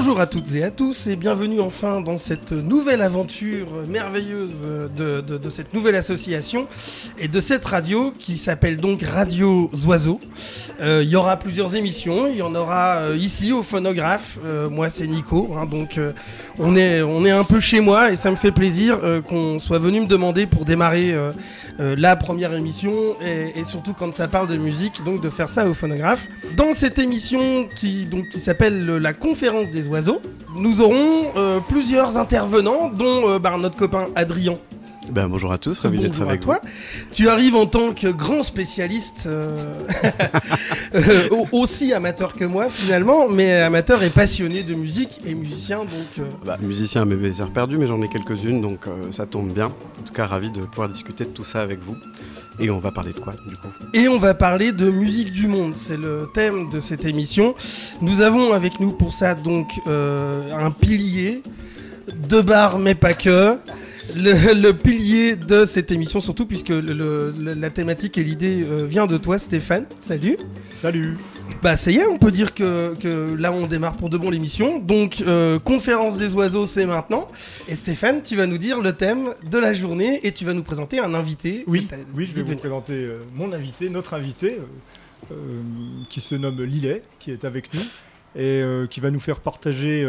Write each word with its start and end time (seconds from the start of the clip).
Bonjour 0.00 0.20
à 0.20 0.28
toutes 0.28 0.54
et 0.54 0.62
à 0.62 0.70
tous 0.70 1.08
et 1.08 1.16
bienvenue 1.16 1.60
enfin 1.60 2.00
dans 2.00 2.18
cette 2.18 2.52
nouvelle 2.52 3.02
aventure 3.02 3.66
merveilleuse 3.88 4.64
de, 4.96 5.48
cette 5.48 5.74
nouvelle 5.74 5.96
association 5.96 6.68
et 7.18 7.26
de 7.26 7.40
cette 7.40 7.64
radio 7.64 8.14
qui 8.16 8.36
s'appelle 8.36 8.76
donc 8.76 9.02
Radio 9.02 9.68
Oiseaux. 9.88 10.20
Euh, 10.80 11.02
il 11.02 11.08
y 11.08 11.16
aura 11.16 11.36
plusieurs 11.36 11.74
émissions, 11.74 12.28
il 12.28 12.36
y 12.36 12.42
en 12.42 12.54
aura 12.54 12.98
euh, 12.98 13.16
ici 13.16 13.52
au 13.52 13.64
phonographe. 13.64 14.38
Euh, 14.44 14.70
moi 14.70 14.88
c'est 14.88 15.08
Nico, 15.08 15.50
hein, 15.56 15.66
donc 15.66 15.98
on, 16.60 16.76
est, 16.76 17.02
on 17.02 17.26
est 17.26 17.32
un 17.32 17.42
peu 17.42 17.58
chez 17.58 17.80
moi 17.80 18.12
et 18.12 18.14
ça 18.14 18.30
me 18.30 18.36
fait 18.36 18.52
plaisir 18.52 19.00
qu'on 19.26 19.58
soit 19.58 19.80
venu 19.80 20.02
me 20.02 20.06
demander 20.06 20.46
pour 20.46 20.64
démarrer 20.64 21.12
la 21.78 22.14
première 22.14 22.54
émission 22.54 22.92
et, 23.20 23.58
et, 23.58 23.64
surtout 23.64 23.94
quand 23.94 24.14
ça 24.14 24.28
parle 24.28 24.46
de 24.46 24.56
musique, 24.56 25.02
donc 25.04 25.20
de 25.20 25.30
faire 25.30 25.48
ça 25.48 25.68
au 25.68 25.74
phonographe. 25.74 26.28
Dans 26.56 26.72
cette 26.72 27.00
émission 27.00 27.68
qui, 27.74 28.08
qui 28.32 28.38
s'appelle 28.38 28.86
la 28.86 29.12
conférence 29.12 29.70
des 29.70 29.87
oiseaux, 29.88 30.20
nous 30.56 30.80
aurons 30.80 31.32
euh, 31.36 31.60
plusieurs 31.60 32.16
intervenants, 32.16 32.90
dont 32.90 33.28
euh, 33.28 33.38
bah, 33.38 33.56
notre 33.58 33.76
copain 33.76 34.06
Adrien. 34.14 34.58
Ben, 35.10 35.26
bonjour 35.26 35.50
à 35.50 35.56
tous, 35.56 35.78
ravi 35.78 35.98
d'être 35.98 36.20
avec 36.20 36.42
toi. 36.42 36.60
Tu 37.12 37.30
arrives 37.30 37.56
en 37.56 37.64
tant 37.64 37.94
que 37.94 38.08
grand 38.08 38.42
spécialiste, 38.42 39.26
euh, 39.26 39.74
aussi 41.52 41.94
amateur 41.94 42.34
que 42.34 42.44
moi 42.44 42.68
finalement, 42.68 43.26
mais 43.26 43.52
amateur 43.52 44.02
et 44.02 44.10
passionné 44.10 44.62
de 44.62 44.74
musique 44.74 45.22
et 45.24 45.34
musicien. 45.34 45.78
Donc, 45.78 46.26
bah, 46.44 46.58
musicien 46.60 47.02
à 47.02 47.04
mes 47.06 47.40
heures 47.40 47.50
perdues, 47.50 47.78
mais 47.78 47.86
j'en 47.86 48.02
ai 48.02 48.08
quelques-unes, 48.08 48.60
donc 48.60 48.80
ça 49.10 49.24
tombe 49.24 49.50
bien. 49.50 49.66
En 49.66 50.02
tout 50.06 50.12
cas, 50.12 50.26
ravi 50.26 50.50
de 50.50 50.60
pouvoir 50.60 50.90
discuter 50.90 51.24
de 51.24 51.30
tout 51.30 51.44
ça 51.46 51.62
avec 51.62 51.80
vous. 51.82 51.96
Et 52.60 52.70
on 52.70 52.78
va 52.78 52.90
parler 52.90 53.12
de 53.12 53.20
quoi 53.20 53.34
du 53.46 53.56
coup? 53.56 53.68
Et 53.94 54.08
on 54.08 54.18
va 54.18 54.34
parler 54.34 54.72
de 54.72 54.90
musique 54.90 55.32
du 55.32 55.46
monde, 55.46 55.74
c'est 55.74 55.96
le 55.96 56.28
thème 56.34 56.68
de 56.70 56.80
cette 56.80 57.04
émission. 57.04 57.54
Nous 58.02 58.20
avons 58.20 58.52
avec 58.52 58.80
nous 58.80 58.90
pour 58.90 59.12
ça 59.12 59.34
donc 59.34 59.68
euh, 59.86 60.52
un 60.52 60.70
pilier, 60.70 61.42
deux 62.28 62.42
bars 62.42 62.78
mais 62.78 62.94
pas 62.94 63.14
que. 63.14 63.56
Le, 64.16 64.72
pilier 64.72 65.36
de 65.36 65.66
cette 65.66 65.92
émission, 65.92 66.20
surtout 66.20 66.46
puisque 66.46 66.72
la 66.72 67.70
thématique 67.70 68.16
et 68.16 68.24
l'idée 68.24 68.64
euh, 68.66 68.86
vient 68.86 69.06
de 69.06 69.18
toi, 69.18 69.38
Stéphane. 69.38 69.84
Salut. 69.98 70.38
Salut. 70.74 71.18
Bah 71.60 71.76
ça 71.76 71.90
y 71.90 71.96
est, 71.96 72.06
on 72.06 72.18
peut 72.18 72.30
dire 72.30 72.54
que, 72.54 73.34
là 73.36 73.50
on 73.50 73.66
démarre 73.66 73.96
pour 73.96 74.10
de 74.10 74.16
bon 74.16 74.30
l'émission. 74.30 74.78
Donc 74.78 75.22
euh, 75.26 75.58
conférence 75.58 76.16
des 76.16 76.34
oiseaux 76.34 76.66
c'est 76.66 76.86
maintenant. 76.86 77.28
Et 77.66 77.74
Stéphane, 77.74 78.22
tu 78.22 78.36
vas 78.36 78.46
nous 78.46 78.58
dire 78.58 78.80
le 78.80 78.92
thème 78.92 79.34
de 79.50 79.58
la 79.58 79.74
journée 79.74 80.20
et 80.24 80.30
tu 80.30 80.44
vas 80.44 80.54
nous 80.54 80.62
présenter 80.62 81.00
un 81.00 81.14
invité. 81.14 81.64
Oui, 81.66 81.88
oui 82.14 82.28
je 82.30 82.40
vais 82.40 82.42
vous 82.42 82.56
présenter 82.56 82.92
euh, 82.94 83.22
mon 83.34 83.52
invité, 83.52 83.90
notre 83.90 84.14
invité, 84.14 84.60
euh, 85.32 85.34
qui 86.08 86.20
se 86.20 86.36
nomme 86.36 86.62
Lilet, 86.62 87.02
qui 87.18 87.32
est 87.32 87.44
avec 87.44 87.74
nous 87.74 87.82
et 88.36 88.62
qui 88.90 89.00
va 89.00 89.10
nous 89.10 89.18
faire 89.18 89.40
partager 89.40 90.06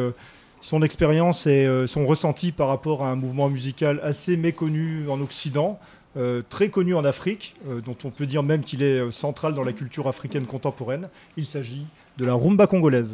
son 0.61 0.83
expérience 0.83 1.47
et 1.47 1.67
son 1.87 2.05
ressenti 2.05 2.51
par 2.51 2.67
rapport 2.67 3.03
à 3.03 3.09
un 3.09 3.15
mouvement 3.15 3.49
musical 3.49 3.99
assez 4.03 4.37
méconnu 4.37 5.09
en 5.09 5.19
Occident. 5.19 5.79
Euh, 6.17 6.41
très 6.49 6.69
connu 6.69 6.95
en 6.95 7.05
Afrique, 7.05 7.53
euh, 7.67 7.81
dont 7.81 7.95
on 8.03 8.09
peut 8.09 8.25
dire 8.25 8.41
même 8.41 8.63
qu'il 8.63 8.81
est 8.81 8.99
euh, 8.99 9.11
central 9.11 9.53
dans 9.53 9.63
la 9.63 9.73
culture 9.73 10.07
africaine 10.07 10.47
contemporaine. 10.47 11.07
Il 11.37 11.45
s'agit 11.45 11.85
de 12.17 12.25
la 12.25 12.33
rumba 12.33 12.65
congolaise. 12.65 13.13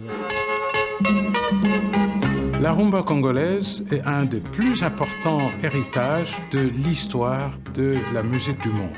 La 2.62 2.72
rumba 2.72 3.04
congolaise 3.04 3.84
est 3.92 4.02
un 4.06 4.24
des 4.24 4.40
plus 4.40 4.82
importants 4.82 5.52
héritages 5.62 6.38
de 6.52 6.60
l'histoire 6.60 7.52
de 7.74 7.98
la 8.14 8.24
musique 8.24 8.62
du 8.62 8.70
monde. 8.70 8.94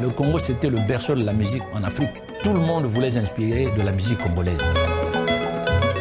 Le 0.00 0.08
Congo, 0.10 0.38
c'était 0.38 0.70
le 0.70 0.78
berceau 0.86 1.16
de 1.16 1.24
la 1.24 1.32
musique 1.32 1.64
en 1.74 1.82
Afrique. 1.82 2.14
Tout 2.44 2.52
le 2.52 2.60
monde 2.60 2.86
voulait 2.86 3.10
s'inspirer 3.10 3.72
de 3.76 3.82
la 3.82 3.90
musique 3.90 4.18
congolaise. 4.18 4.62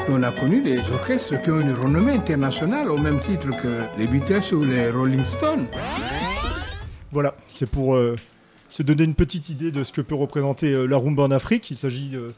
On 0.09 0.23
a 0.23 0.31
connu 0.31 0.61
des 0.61 0.79
orchestres 0.91 1.41
qui 1.41 1.51
ont 1.51 1.59
une 1.59 1.73
renommée 1.73 2.13
internationale 2.13 2.89
au 2.89 2.97
même 2.97 3.19
titre 3.19 3.49
que 3.61 3.99
les 3.99 4.07
Beatles 4.07 4.55
ou 4.55 4.63
les 4.63 4.89
Rolling 4.89 5.23
Stones. 5.25 5.67
Voilà, 7.11 7.35
c'est 7.49 7.69
pour 7.69 7.95
euh, 7.95 8.15
se 8.69 8.83
donner 8.83 9.03
une 9.03 9.15
petite 9.15 9.49
idée 9.49 9.69
de 9.69 9.83
ce 9.83 9.91
que 9.91 9.99
peut 9.99 10.15
représenter 10.15 10.71
euh, 10.71 10.85
la 10.85 10.95
rumba 10.95 11.23
en 11.23 11.31
Afrique. 11.31 11.69
Il 11.71 11.77
s'agit 11.77 12.11
euh, 12.13 12.31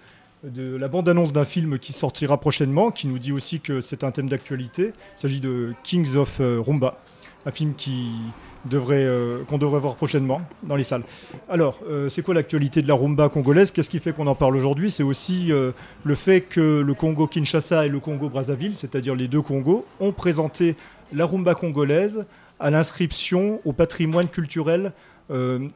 de 0.43 0.77
la 0.77 0.87
bande-annonce 0.87 1.31
d'un 1.31 1.45
film 1.45 1.77
qui 1.77 1.93
sortira 1.93 2.39
prochainement, 2.39 2.89
qui 2.89 3.05
nous 3.05 3.19
dit 3.19 3.31
aussi 3.31 3.59
que 3.59 3.81
c'est 3.81 4.03
un 4.03 4.09
thème 4.09 4.29
d'actualité. 4.29 4.91
Il 5.17 5.21
s'agit 5.21 5.39
de 5.39 5.73
Kings 5.83 6.15
of 6.15 6.39
Rumba, 6.39 6.97
un 7.45 7.51
film 7.51 7.73
qui 7.75 8.11
devrait, 8.65 9.05
euh, 9.05 9.43
qu'on 9.45 9.57
devrait 9.57 9.79
voir 9.79 9.95
prochainement 9.95 10.41
dans 10.63 10.75
les 10.75 10.83
salles. 10.83 11.03
Alors, 11.49 11.79
euh, 11.87 12.09
c'est 12.09 12.21
quoi 12.21 12.33
l'actualité 12.33 12.81
de 12.81 12.87
la 12.87 12.93
rumba 12.93 13.29
congolaise? 13.29 13.71
Qu'est-ce 13.71 13.89
qui 13.89 13.99
fait 13.99 14.13
qu'on 14.13 14.27
en 14.27 14.35
parle 14.35 14.55
aujourd'hui? 14.55 14.91
C'est 14.91 15.03
aussi 15.03 15.51
euh, 15.51 15.71
le 16.03 16.15
fait 16.15 16.41
que 16.41 16.81
le 16.81 16.93
Congo 16.93 17.27
Kinshasa 17.27 17.85
et 17.85 17.89
le 17.89 17.99
Congo 17.99 18.29
Brazzaville, 18.29 18.75
c'est-à-dire 18.75 19.15
les 19.15 19.27
deux 19.27 19.41
Congos, 19.41 19.85
ont 19.99 20.11
présenté 20.11 20.75
la 21.13 21.25
rumba 21.25 21.55
congolaise 21.55 22.25
à 22.59 22.69
l'inscription 22.69 23.61
au 23.65 23.73
patrimoine 23.73 24.27
culturel 24.27 24.91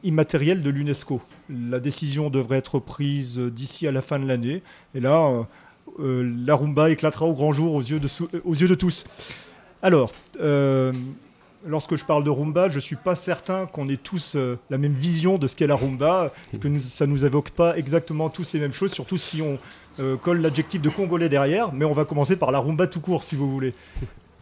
immatériel 0.02 0.62
de 0.62 0.70
l'UNESCO. 0.70 1.20
La 1.48 1.78
décision 1.78 2.28
devrait 2.28 2.58
être 2.58 2.80
prise 2.80 3.38
d'ici 3.38 3.86
à 3.86 3.92
la 3.92 4.02
fin 4.02 4.18
de 4.18 4.26
l'année. 4.26 4.64
Et 4.96 5.00
là, 5.00 5.46
la 5.96 6.56
rumba 6.56 6.90
éclatera 6.90 7.26
au 7.26 7.34
grand 7.34 7.52
jour 7.52 7.72
aux 7.74 7.80
yeux 7.80 8.00
de, 8.00 8.08
aux 8.42 8.54
yeux 8.54 8.66
de 8.66 8.74
tous. 8.74 9.06
Alors, 9.80 10.10
lorsque 11.66 11.96
je 11.96 12.04
parle 12.04 12.24
de 12.24 12.30
rumba, 12.30 12.68
je 12.68 12.76
ne 12.76 12.80
suis 12.80 12.96
pas 12.96 13.14
certain 13.14 13.66
qu'on 13.66 13.88
ait 13.88 13.96
tous 13.96 14.36
euh, 14.36 14.58
la 14.70 14.78
même 14.78 14.92
vision 14.92 15.38
de 15.38 15.46
ce 15.46 15.56
qu'est 15.56 15.66
la 15.66 15.76
rumba, 15.76 16.32
que 16.60 16.78
ça 16.78 17.06
ne 17.06 17.12
nous 17.12 17.24
évoque 17.24 17.50
pas 17.50 17.76
exactement 17.76 18.28
tous 18.28 18.52
les 18.54 18.60
mêmes 18.60 18.72
choses, 18.72 18.92
surtout 18.92 19.16
si 19.16 19.42
on 19.42 19.58
euh, 20.00 20.16
colle 20.16 20.40
l'adjectif 20.40 20.80
de 20.80 20.90
congolais 20.90 21.28
derrière. 21.28 21.72
Mais 21.72 21.84
on 21.84 21.92
va 21.92 22.04
commencer 22.04 22.36
par 22.36 22.52
la 22.52 22.58
rumba 22.58 22.86
tout 22.86 23.00
court, 23.00 23.22
si 23.22 23.36
vous 23.36 23.50
voulez. 23.50 23.74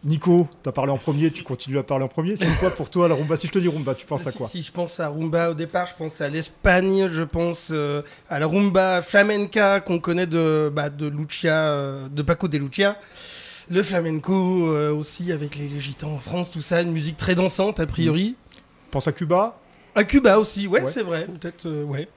Nico, 0.05 0.49
tu 0.61 0.67
as 0.67 0.73
parlé 0.73 0.91
en 0.91 0.97
premier, 0.97 1.31
tu 1.31 1.43
continues 1.43 1.77
à 1.77 1.83
parler 1.83 2.03
en 2.03 2.09
premier. 2.09 2.35
C'est 2.35 2.59
quoi 2.59 2.71
pour 2.71 2.89
toi 2.89 3.07
la 3.07 3.15
rumba 3.15 3.37
Si 3.37 3.47
je 3.47 3.53
te 3.53 3.59
dis 3.59 3.69
rumba, 3.69 3.95
tu 3.95 4.05
penses 4.05 4.27
à 4.27 4.33
quoi? 4.33 4.47
si, 4.47 4.61
je 4.61 4.71
pense 4.71 4.99
à 4.99 5.07
rumba 5.07 5.51
au 5.51 5.53
départ, 5.53 5.85
je 5.85 5.95
pense 5.95 6.19
à 6.19 6.27
l'Espagne, 6.27 7.07
je 7.07 7.23
pense 7.23 7.69
euh, 7.71 8.01
à 8.29 8.37
la 8.39 8.47
rumba 8.47 9.01
flamenca 9.01 9.79
qu'on 9.79 9.99
connaît 9.99 10.27
de, 10.27 10.69
bah, 10.73 10.89
de 10.89 11.07
Lucia, 11.07 12.09
de 12.11 12.21
Paco 12.21 12.49
de 12.49 12.57
Lucia 12.57 12.97
le 13.69 13.83
flamenco 13.83 14.67
euh, 14.67 14.93
aussi 14.93 15.31
avec 15.31 15.55
les, 15.55 15.79
gitans 15.79 16.13
en 16.13 16.17
France, 16.17 16.51
tout 16.51 16.61
ça, 16.61 16.81
une 16.81 16.91
musique 16.91 17.17
très 17.17 17.35
dansante 17.35 17.79
a 17.79 17.85
priori. 17.85 18.35
Pense 18.91 19.07
à 19.07 19.11
Cuba? 19.11 19.59
À 19.95 20.03
Cuba 20.03 20.39
aussi, 20.39 20.67
ouais, 20.67 20.83
c'est 20.85 21.03
vrai, 21.03 21.25
peut-être, 21.25 21.65
euh, 21.65 21.83
ouais. 21.83 22.07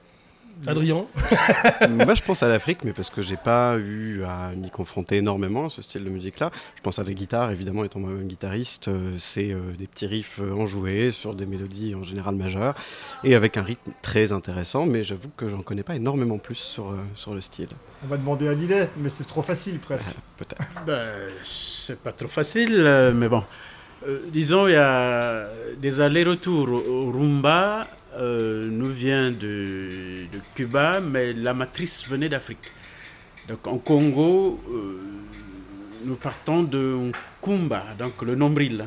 Adrien 0.65 1.05
Moi, 1.89 2.15
je 2.15 2.23
pense 2.23 2.43
à 2.43 2.49
l'Afrique, 2.49 2.79
mais 2.83 2.93
parce 2.93 3.09
que 3.09 3.21
j'ai 3.21 3.37
pas 3.37 3.77
eu 3.77 4.23
à 4.23 4.51
m'y 4.55 4.69
confronter 4.69 5.17
énormément 5.17 5.65
à 5.65 5.69
ce 5.69 5.81
style 5.81 6.03
de 6.03 6.09
musique-là. 6.09 6.51
Je 6.75 6.81
pense 6.81 6.99
à 6.99 7.03
la 7.03 7.11
guitare, 7.11 7.51
évidemment, 7.51 7.83
étant 7.83 7.99
moi-même 7.99 8.27
guitariste, 8.27 8.87
euh, 8.87 9.15
c'est 9.17 9.51
euh, 9.51 9.59
des 9.77 9.87
petits 9.87 10.07
riffs 10.07 10.39
euh, 10.41 10.53
enjoués 10.53 11.11
sur 11.11 11.35
des 11.35 11.45
mélodies 11.45 11.95
en 11.95 12.03
général 12.03 12.35
majeures 12.35 12.75
et 13.23 13.35
avec 13.35 13.57
un 13.57 13.63
rythme 13.63 13.91
très 14.01 14.31
intéressant, 14.31 14.85
mais 14.85 15.03
j'avoue 15.03 15.29
que 15.37 15.49
j'en 15.49 15.61
connais 15.61 15.83
pas 15.83 15.95
énormément 15.95 16.37
plus 16.37 16.55
sur, 16.55 16.95
sur 17.15 17.33
le 17.33 17.41
style. 17.41 17.69
On 18.03 18.07
va 18.07 18.17
demander 18.17 18.47
à 18.47 18.53
Lillet, 18.53 18.89
mais 18.97 19.09
c'est 19.09 19.25
trop 19.25 19.41
facile 19.41 19.79
presque. 19.79 20.09
Peut-être. 20.37 20.61
Ben, 20.85 21.03
c'est 21.43 21.99
pas 21.99 22.11
trop 22.13 22.29
facile, 22.29 23.11
mais 23.13 23.27
bon. 23.27 23.43
disons, 24.31 24.67
il 24.67 24.73
y 24.73 24.75
a 24.75 25.47
des 25.77 25.99
allers-retours 25.99 26.69
au 26.69 27.11
rumba 27.11 27.85
euh, 28.17 28.67
nous 28.71 28.91
vient 28.91 29.31
de, 29.31 30.25
Cuba, 30.55 30.99
mais 30.99 31.33
la 31.33 31.53
matrice 31.53 32.07
venait 32.07 32.29
d'Afrique. 32.29 32.71
Donc 33.47 33.65
en 33.67 33.77
Congo, 33.77 34.59
euh, 34.69 34.99
nous 36.03 36.15
partons 36.15 36.63
de 36.63 37.11
Kumba, 37.41 37.85
donc 37.97 38.21
le 38.23 38.35
nombril. 38.35 38.85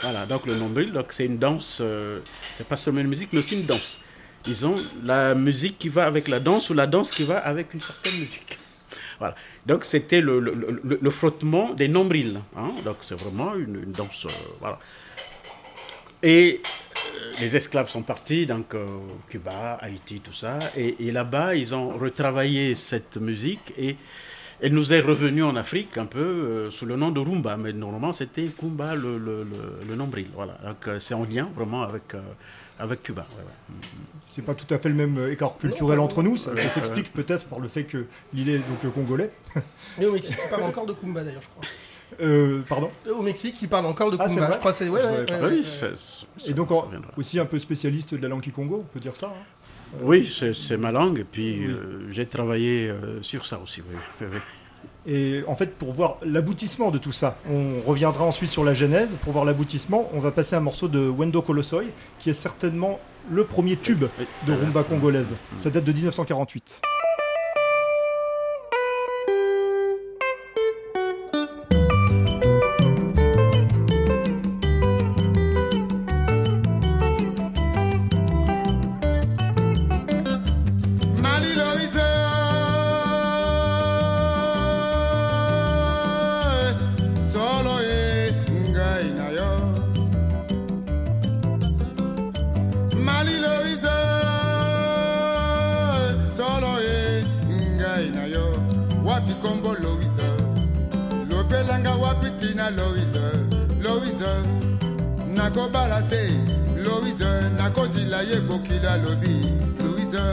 Voilà, 0.00 0.26
donc 0.26 0.46
le 0.46 0.54
nombril, 0.56 0.92
donc 0.92 1.06
c'est 1.10 1.26
une 1.26 1.38
danse, 1.38 1.78
euh, 1.80 2.20
c'est 2.54 2.66
pas 2.66 2.76
seulement 2.76 3.00
une 3.00 3.08
musique, 3.08 3.30
mais 3.32 3.38
aussi 3.38 3.54
une 3.54 3.66
danse. 3.66 4.00
Ils 4.46 4.66
ont 4.66 4.74
la 5.04 5.34
musique 5.34 5.78
qui 5.78 5.88
va 5.88 6.04
avec 6.04 6.28
la 6.28 6.40
danse 6.40 6.68
ou 6.70 6.74
la 6.74 6.86
danse 6.86 7.10
qui 7.12 7.22
va 7.24 7.38
avec 7.38 7.72
une 7.72 7.80
certaine 7.80 8.18
musique. 8.18 8.58
Voilà. 9.18 9.36
Donc 9.64 9.84
c'était 9.84 10.20
le, 10.20 10.40
le, 10.40 11.10
frottement 11.10 11.72
des 11.74 11.86
nombrils. 11.86 12.40
Hein. 12.56 12.72
Donc 12.84 12.96
c'est 13.02 13.14
vraiment 13.14 13.54
une, 13.54 13.82
une 13.84 13.92
danse. 13.92 14.26
voilà. 14.60 14.80
Et 16.24 16.60
les 17.40 17.56
esclaves 17.56 17.88
sont 17.88 18.02
partis, 18.02 18.46
donc 18.46 18.74
euh, 18.74 18.86
Cuba, 19.28 19.74
Haïti, 19.80 20.20
tout 20.20 20.32
ça. 20.32 20.58
Et, 20.76 21.10
là-bas, 21.12 21.54
ils 21.54 21.74
ont 21.74 21.96
retravaillé 21.96 22.74
cette 22.74 23.16
musique 23.16 23.72
et 23.76 23.96
elle 24.60 24.74
nous 24.74 24.92
est 24.92 25.00
revenue 25.00 25.42
en 25.42 25.56
Afrique 25.56 25.98
un 25.98 26.06
peu 26.06 26.20
euh, 26.20 26.70
sous 26.70 26.86
le 26.86 26.96
nom 26.96 27.10
de 27.10 27.20
rumba. 27.20 27.56
Mais 27.56 27.72
normalement, 27.72 28.12
c'était 28.12 28.44
Kumba, 28.44 28.94
le, 28.94 29.18
le, 29.18 29.46
le, 29.88 29.94
nombril. 29.94 30.26
Voilà. 30.34 30.58
Donc 30.64 30.86
euh, 30.86 31.00
c'est 31.00 31.14
en 31.14 31.24
lien 31.24 31.48
vraiment 31.54 31.82
avec, 31.82 32.14
avec 32.78 33.02
Cuba. 33.02 33.26
C'est 34.30 34.44
pas 34.44 34.54
tout 34.54 34.72
à 34.72 34.78
fait 34.78 34.88
le 34.88 34.94
même 34.94 35.28
écart 35.30 35.58
culturel 35.58 35.98
entre 36.00 36.22
nous. 36.22 36.36
Ça, 36.36 36.54
s'explique 36.56 37.12
peut-être 37.12 37.46
par 37.46 37.58
le 37.58 37.68
fait 37.68 37.84
qu'il 37.84 38.48
est 38.48 38.58
donc 38.58 38.92
congolais. 38.94 39.30
Et 40.00 40.06
au 40.06 40.12
Mexique, 40.12 40.36
il 40.42 40.50
parle 40.50 40.64
encore 40.64 40.86
de 40.86 40.92
Kumba 40.92 41.24
d'ailleurs, 41.24 41.42
je 41.42 41.48
crois. 41.48 41.64
Euh, 42.20 42.62
pardon 42.68 42.90
Au 43.10 43.22
Mexique, 43.22 43.60
ils 43.62 43.68
parlent 43.68 43.86
encore 43.86 44.10
de 44.10 44.16
ah, 44.20 44.26
je 44.28 44.58
crois 44.58 44.72
Et 46.46 46.54
donc, 46.54 46.68
aussi 47.16 47.38
un 47.38 47.44
peu 47.44 47.58
spécialiste 47.58 48.14
de 48.14 48.22
la 48.22 48.28
langue 48.28 48.50
Congo, 48.52 48.84
on 48.88 48.92
peut 48.92 49.00
dire 49.00 49.16
ça. 49.16 49.28
Hein 49.28 49.98
Oui, 50.02 50.30
c'est 50.30 50.54
c'est 50.54 50.76
ma 50.76 50.92
langue, 50.92 51.20
et 51.20 51.24
puis 51.24 51.66
euh, 51.66 52.10
j'ai 52.10 52.26
travaillé 52.26 52.88
euh, 52.88 53.22
sur 53.22 53.46
ça 53.46 53.58
aussi. 53.58 53.82
oui. 54.20 54.26
Et 55.04 55.42
en 55.48 55.56
fait, 55.56 55.74
pour 55.74 55.92
voir 55.92 56.18
l'aboutissement 56.24 56.90
de 56.90 56.98
tout 56.98 57.10
ça, 57.10 57.36
on 57.50 57.80
reviendra 57.84 58.24
ensuite 58.24 58.50
sur 58.50 58.64
la 58.64 58.72
genèse. 58.72 59.18
Pour 59.20 59.32
voir 59.32 59.44
l'aboutissement, 59.44 60.08
on 60.12 60.20
va 60.20 60.30
passer 60.30 60.54
un 60.54 60.60
morceau 60.60 60.86
de 60.86 61.08
Wendo 61.08 61.42
Colossoy, 61.42 61.88
qui 62.20 62.30
est 62.30 62.34
certainement 62.34 63.00
le 63.30 63.44
premier 63.44 63.76
tube 63.76 64.04
de 64.46 64.52
rumba 64.52 64.84
congolaise. 64.84 65.34
Ça 65.60 65.70
date 65.70 65.84
de 65.84 65.92
1948. 65.92 66.82
Wapi 99.12 99.34
kombo 99.34 99.74
Loise 99.74 100.28
Lopelanga 101.28 101.90
wapi 101.90 102.30
tina 102.40 102.70
Loise 102.70 103.24
Loise 103.82 104.32
nakobala 105.34 106.02
se. 106.02 106.32
Loise 106.82 107.50
nakodila 107.58 108.22
ye 108.22 108.40
bokila 108.40 108.96
lobi. 108.96 109.52
Loise 109.82 110.24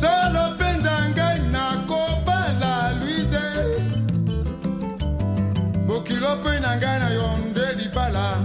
solo 0.00 0.50
mpenza 0.54 1.08
ngai 1.10 1.40
nakobala 1.52 2.92
luize 3.00 3.44
bokilo 5.86 6.36
mpe 6.36 6.60
na 6.60 6.76
ngai 6.76 6.98
na 6.98 7.08
yo 7.10 7.38
nde 7.38 7.74
libala. 7.78 8.38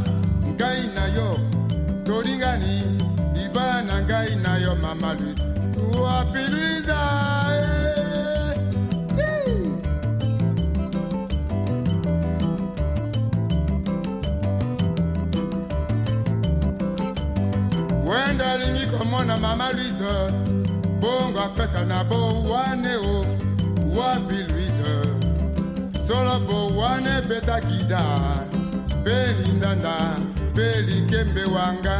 Ngai 0.54 0.88
na 0.95 1.06
yo 1.16 1.38
tolingani 2.04 2.83
libala 3.33 3.81
na 3.81 4.01
ngai 4.01 4.36
na 4.36 4.57
yo 4.57 4.75
mama 4.75 5.13
luize 5.13 5.58
eh, 7.51 8.53
ti. 9.15 9.25
wenda 18.07 18.51
alingi 18.51 18.85
komona 18.85 19.38
mama 19.38 19.71
luize 19.71 20.13
bongo 21.01 21.39
apesa 21.39 21.85
na 21.85 22.03
bowane 22.03 22.95
o. 22.95 23.25
Wapi 23.97 24.35
luize 24.50 24.95
solo 26.07 26.39
bowane 26.39 27.09
ebeta 27.17 27.61
gida 27.61 28.01
mpe 29.01 29.15
lindanda 29.44 29.95
mpe 30.53 30.81
likembe 30.81 31.44
wanga 31.44 31.97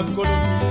Ça 0.00 0.69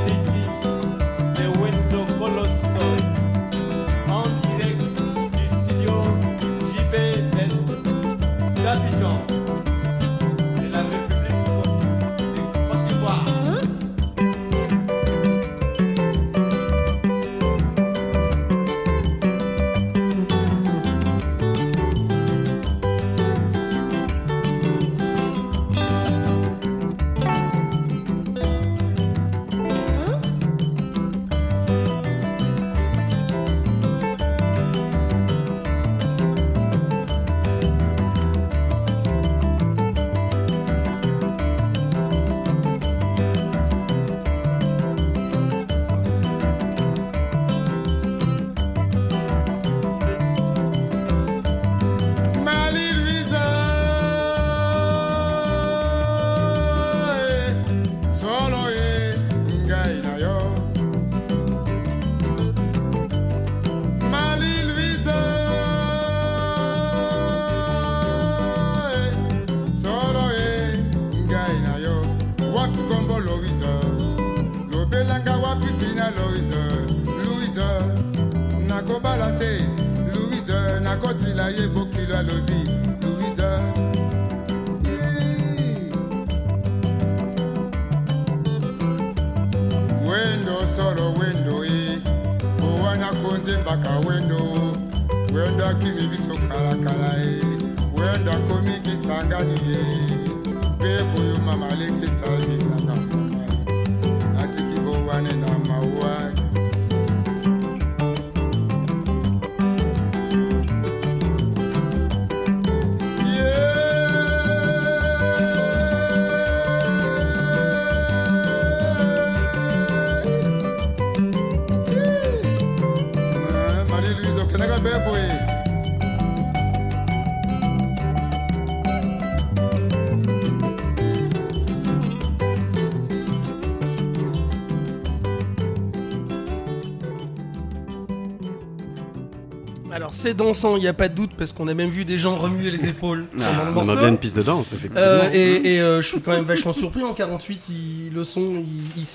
Alors 139.92 140.14
c'est 140.14 140.34
dansant, 140.34 140.76
il 140.78 140.82
n'y 140.82 140.88
a 140.88 140.94
pas 140.94 141.08
de 141.10 141.16
doute, 141.16 141.32
parce 141.38 141.52
qu'on 141.54 141.68
a 141.68 141.74
même 141.74 141.90
vu 141.90 142.06
des 142.06 142.18
gens 142.18 142.36
remuer 142.36 142.70
les 142.72 142.88
épaules 142.88 143.26
le 143.34 143.42
on 143.76 143.90
a 143.90 143.96
bien 143.96 144.10
une 144.10 144.18
piste 144.18 144.36
de 144.36 144.44
danse, 144.44 144.72
effectivement. 144.74 145.00
Euh, 145.02 145.30
et 145.34 145.76
et, 145.76 145.82
euh, 145.82 146.02
je 146.02 146.08
suis 146.08 146.22
quand 146.22 146.32
même 146.32 146.44
vachement 146.46 146.74
surpris 146.74 147.04
en 147.04 147.14
48, 147.14 147.70
ils- 147.70 148.14
le 148.14 148.24
son, 148.24 148.64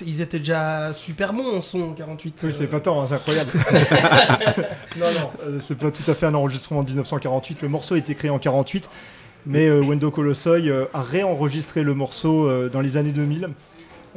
ils, 0.05 0.21
étaient 0.21 0.39
déjà 0.39 0.91
super 0.93 1.33
bons 1.33 1.57
en 1.57 1.61
son 1.61 1.81
en 1.81 1.91
48. 1.93 2.35
Oui, 2.43 2.51
c'est 2.53 2.67
pas 2.67 2.79
tant, 2.79 3.01
hein, 3.01 3.05
c'est 3.07 3.15
incroyable. 3.15 3.51
non, 4.97 5.05
non, 5.05 5.29
euh, 5.47 5.59
c'est 5.61 5.77
pas 5.77 5.91
tout 5.91 6.09
à 6.09 6.13
fait 6.13 6.25
un 6.25 6.33
enregistrement 6.33 6.81
en 6.81 6.83
1948. 6.83 7.61
Le 7.61 7.67
morceau 7.69 7.95
a 7.95 7.97
été 7.97 8.15
créé 8.15 8.29
en 8.29 8.39
48, 8.39 8.89
mais 9.45 9.67
euh, 9.67 9.81
Wendo 9.81 10.11
Colossoy 10.11 10.69
euh, 10.69 10.85
a 10.93 11.01
réenregistré 11.01 11.83
le 11.83 11.93
morceau 11.93 12.47
euh, 12.47 12.69
dans 12.69 12.81
les 12.81 12.97
années 12.97 13.11
2000. 13.11 13.49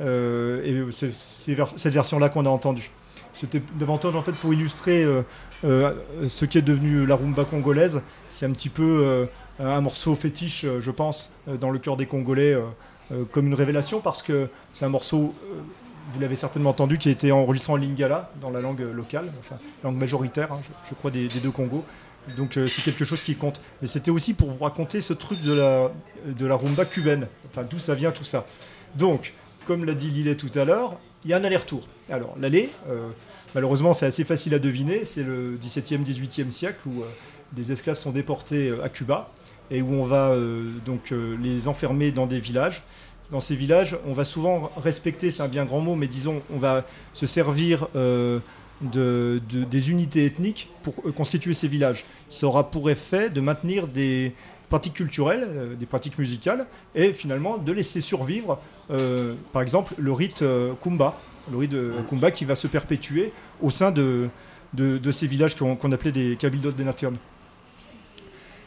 euh, 0.01 0.63
et 0.65 0.93
c'est 0.93 1.13
c'est 1.13 1.55
vers- 1.55 1.73
cette 1.77 1.93
version-là 1.95 2.29
qu'on 2.29 2.47
a 2.47 2.51
entendue. 2.51 2.91
C'était 3.39 3.63
davantage 3.79 4.17
en 4.17 4.23
fait 4.23 4.33
pour 4.33 4.53
illustrer 4.53 5.05
euh, 5.05 5.23
euh, 5.65 5.95
ce 6.27 6.45
qui 6.45 6.59
est 6.59 6.63
devenu 6.63 7.07
la 7.07 7.15
rumba 7.15 7.45
congolaise. 7.45 8.03
C'est 8.33 8.47
un 8.47 8.51
petit 8.51 8.69
peu 8.69 8.83
euh, 9.05 9.27
un 9.61 9.81
morceau 9.81 10.17
fétiche, 10.17 10.67
je 10.81 10.91
pense, 10.91 11.33
dans 11.61 11.71
le 11.71 11.79
cœur 11.79 11.97
des 11.97 12.07
Congolais, 12.07 12.57
comme 13.33 13.47
une 13.49 13.55
révélation, 13.55 14.01
parce 14.01 14.23
que 14.23 14.49
c'est 14.73 14.85
un 14.85 14.89
morceau 14.89 15.35
vous 16.13 16.21
l'avez 16.21 16.37
certainement 16.37 16.71
entendu, 16.71 16.97
qui 16.97 17.09
a 17.09 17.13
été 17.13 17.33
enregistré 17.33 17.73
en 17.73 17.77
lingala, 17.77 18.31
dans 18.41 18.51
la 18.51 18.61
langue 18.61 18.81
locale, 18.81 19.31
langue 19.85 19.97
majoritaire, 19.97 20.53
hein, 20.53 20.61
je, 20.89 20.95
crois, 20.95 21.11
des, 21.11 21.29
deux 21.29 21.51
Congos. 21.51 21.85
Donc 22.37 22.59
c'est 22.67 22.83
quelque 22.83 23.05
chose 23.05 23.23
qui 23.23 23.35
compte. 23.35 23.61
Mais 23.83 23.89
c'était 23.89 24.13
aussi 24.13 24.33
pour 24.33 24.51
vous 24.51 24.63
raconter 24.63 25.01
ce 25.01 25.13
truc 25.13 25.43
de 25.43 25.53
la, 25.53 25.91
de 26.27 26.47
la 26.47 26.55
rumba 26.55 26.85
cubaine, 26.85 27.27
enfin 27.51 27.67
d'où 27.69 27.79
ça 27.79 27.95
vient 27.95 28.13
tout 28.13 28.25
ça. 28.25 28.47
Donc, 28.95 29.35
comme 29.67 29.85
l'a 29.85 29.95
dit 29.95 30.09
Lillet 30.09 30.37
tout 30.37 30.57
à 30.57 30.65
l'heure, 30.65 30.99
il 31.25 31.31
y 31.31 31.35
a 31.35 31.37
un 31.37 31.45
aller-retour. 31.45 31.87
Alors 32.11 32.37
l'aller, 32.39 32.71
malheureusement 33.55 33.93
c'est 33.93 34.07
assez 34.07 34.25
facile 34.25 34.55
à 34.55 34.59
deviner, 34.59 35.05
c'est 35.05 35.23
le 35.23 35.57
17e, 35.57 36.05
18e 36.05 36.51
siècle 36.51 36.81
où 36.87 37.03
euh, 37.03 37.07
des 37.53 37.73
esclaves 37.73 37.97
sont 37.97 38.11
déportés 38.11 38.69
euh, 38.69 38.85
à 38.85 38.89
Cuba 38.89 39.31
et 39.71 39.83
où 39.83 39.93
on 39.93 40.05
va 40.05 40.31
euh, 40.31 40.71
donc 40.87 41.13
les 41.43 41.69
enfermer 41.69 42.11
dans 42.11 42.27
des 42.27 42.41
villages. 42.41 42.83
Dans 43.31 43.41
ces 43.41 43.55
villages, 43.57 43.99
on 44.07 44.15
va 44.15 44.25
souvent 44.25 44.71
respecter, 44.79 45.31
c'est 45.31 45.43
un 45.43 45.49
bien 45.49 45.67
grand 45.67 45.81
mot, 45.81 45.95
mais 45.95 46.07
disons, 46.07 46.41
on 46.51 46.57
va 46.57 46.87
se 47.13 47.27
servir 47.27 47.87
de, 47.95 48.41
de- 48.81 49.41
des 49.65 49.91
unités 49.91 50.25
ethniques 50.25 50.71
pour 50.83 50.95
constituer 51.15 51.53
ces 51.53 51.69
villages. 51.69 52.07
Ça 52.31 52.47
aura 52.47 52.71
pour 52.71 52.89
effet 52.89 53.29
de 53.29 53.43
maintenir 53.43 53.87
des 53.87 54.33
pratiques 54.71 54.95
culturelles, 54.95 55.77
des 55.79 55.85
pratiques 55.85 56.17
musicales, 56.19 56.67
et 56.95 57.13
finalement 57.13 57.59
de 57.59 57.71
laisser 57.73 58.01
survivre, 58.01 58.59
par 59.53 59.61
exemple, 59.61 59.93
le 59.99 60.13
rite 60.15 60.43
Kumba, 60.83 61.21
de 61.51 61.93
Kumba 62.09 62.31
qui 62.31 62.45
va 62.45 62.55
se 62.55 62.67
perpétuer 62.67 63.33
au 63.61 63.71
sein 63.71 63.91
de, 63.91 64.29
ces 65.11 65.27
villages 65.27 65.57
qu'on 65.57 65.77
qu'on 65.77 65.93
appelait 65.93 66.13
des 66.13 66.37
Cabildos 66.37 66.73
de 66.73 66.83
Nation. 66.83 67.13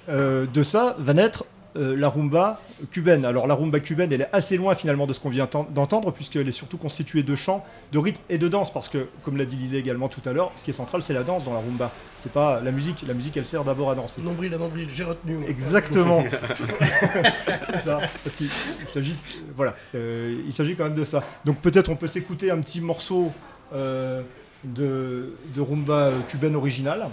Euh, 0.09 0.45
de 0.47 0.63
ça 0.63 0.95
va 0.99 1.13
naître 1.13 1.45
euh, 1.77 1.95
la 1.97 2.09
rumba 2.09 2.59
cubaine. 2.91 3.23
Alors 3.25 3.47
la 3.47 3.53
rumba 3.55 3.79
cubaine, 3.79 4.11
elle 4.11 4.21
est 4.21 4.29
assez 4.33 4.57
loin 4.57 4.75
finalement 4.75 5.07
de 5.07 5.13
ce 5.13 5.19
qu'on 5.19 5.29
vient 5.29 5.45
enten- 5.45 5.71
d'entendre, 5.71 6.11
puisqu'elle 6.11 6.47
est 6.47 6.51
surtout 6.51 6.77
constituée 6.77 7.23
de 7.23 7.35
chants, 7.35 7.63
de 7.91 7.99
rythmes 7.99 8.21
et 8.29 8.37
de 8.37 8.47
danse, 8.47 8.73
parce 8.73 8.89
que, 8.89 9.07
comme 9.23 9.37
l'a 9.37 9.45
dit 9.45 9.55
Lillet 9.55 9.79
également 9.79 10.07
tout 10.09 10.21
à 10.27 10.33
l'heure, 10.33 10.51
ce 10.55 10.63
qui 10.63 10.69
est 10.71 10.73
central, 10.73 11.01
c'est 11.01 11.13
la 11.13 11.23
danse 11.23 11.43
dans 11.43 11.53
la 11.53 11.59
rumba. 11.59 11.91
C'est 12.15 12.31
pas 12.33 12.59
la 12.61 12.71
musique. 12.71 13.03
La 13.07 13.13
musique, 13.13 13.37
elle 13.37 13.45
sert 13.45 13.63
d'abord 13.63 13.89
à 13.91 13.95
danser. 13.95 14.21
Nombril 14.21 14.53
à 14.53 14.57
nombril, 14.57 14.87
j'ai 14.93 15.03
retenu. 15.03 15.35
moi. 15.37 15.49
Exactement. 15.49 16.23
c'est 17.65 17.77
ça. 17.79 17.99
Parce 18.23 18.35
qu'il 18.35 18.49
il 18.81 18.87
s'agit, 18.87 19.13
de- 19.13 19.17
voilà, 19.55 19.75
euh, 19.95 20.41
il 20.45 20.53
s'agit 20.53 20.75
quand 20.75 20.83
même 20.85 20.93
de 20.95 21.03
ça. 21.03 21.23
Donc 21.45 21.57
peut-être 21.61 21.89
on 21.89 21.95
peut 21.95 22.07
s'écouter 22.07 22.51
un 22.51 22.59
petit 22.59 22.81
morceau 22.81 23.31
euh, 23.73 24.21
de, 24.63 25.33
de 25.55 25.61
rumba 25.61 26.11
cubaine 26.29 26.55
originale. 26.55 27.07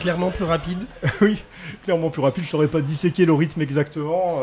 Clairement 0.00 0.32
plus 0.32 0.44
rapide. 0.44 0.84
oui, 1.20 1.44
clairement 1.84 2.10
plus 2.10 2.22
rapide. 2.22 2.42
Je 2.42 2.48
saurais 2.48 2.66
pas 2.66 2.80
disséquer 2.80 3.24
le 3.24 3.34
rythme 3.34 3.62
exactement. 3.62 4.40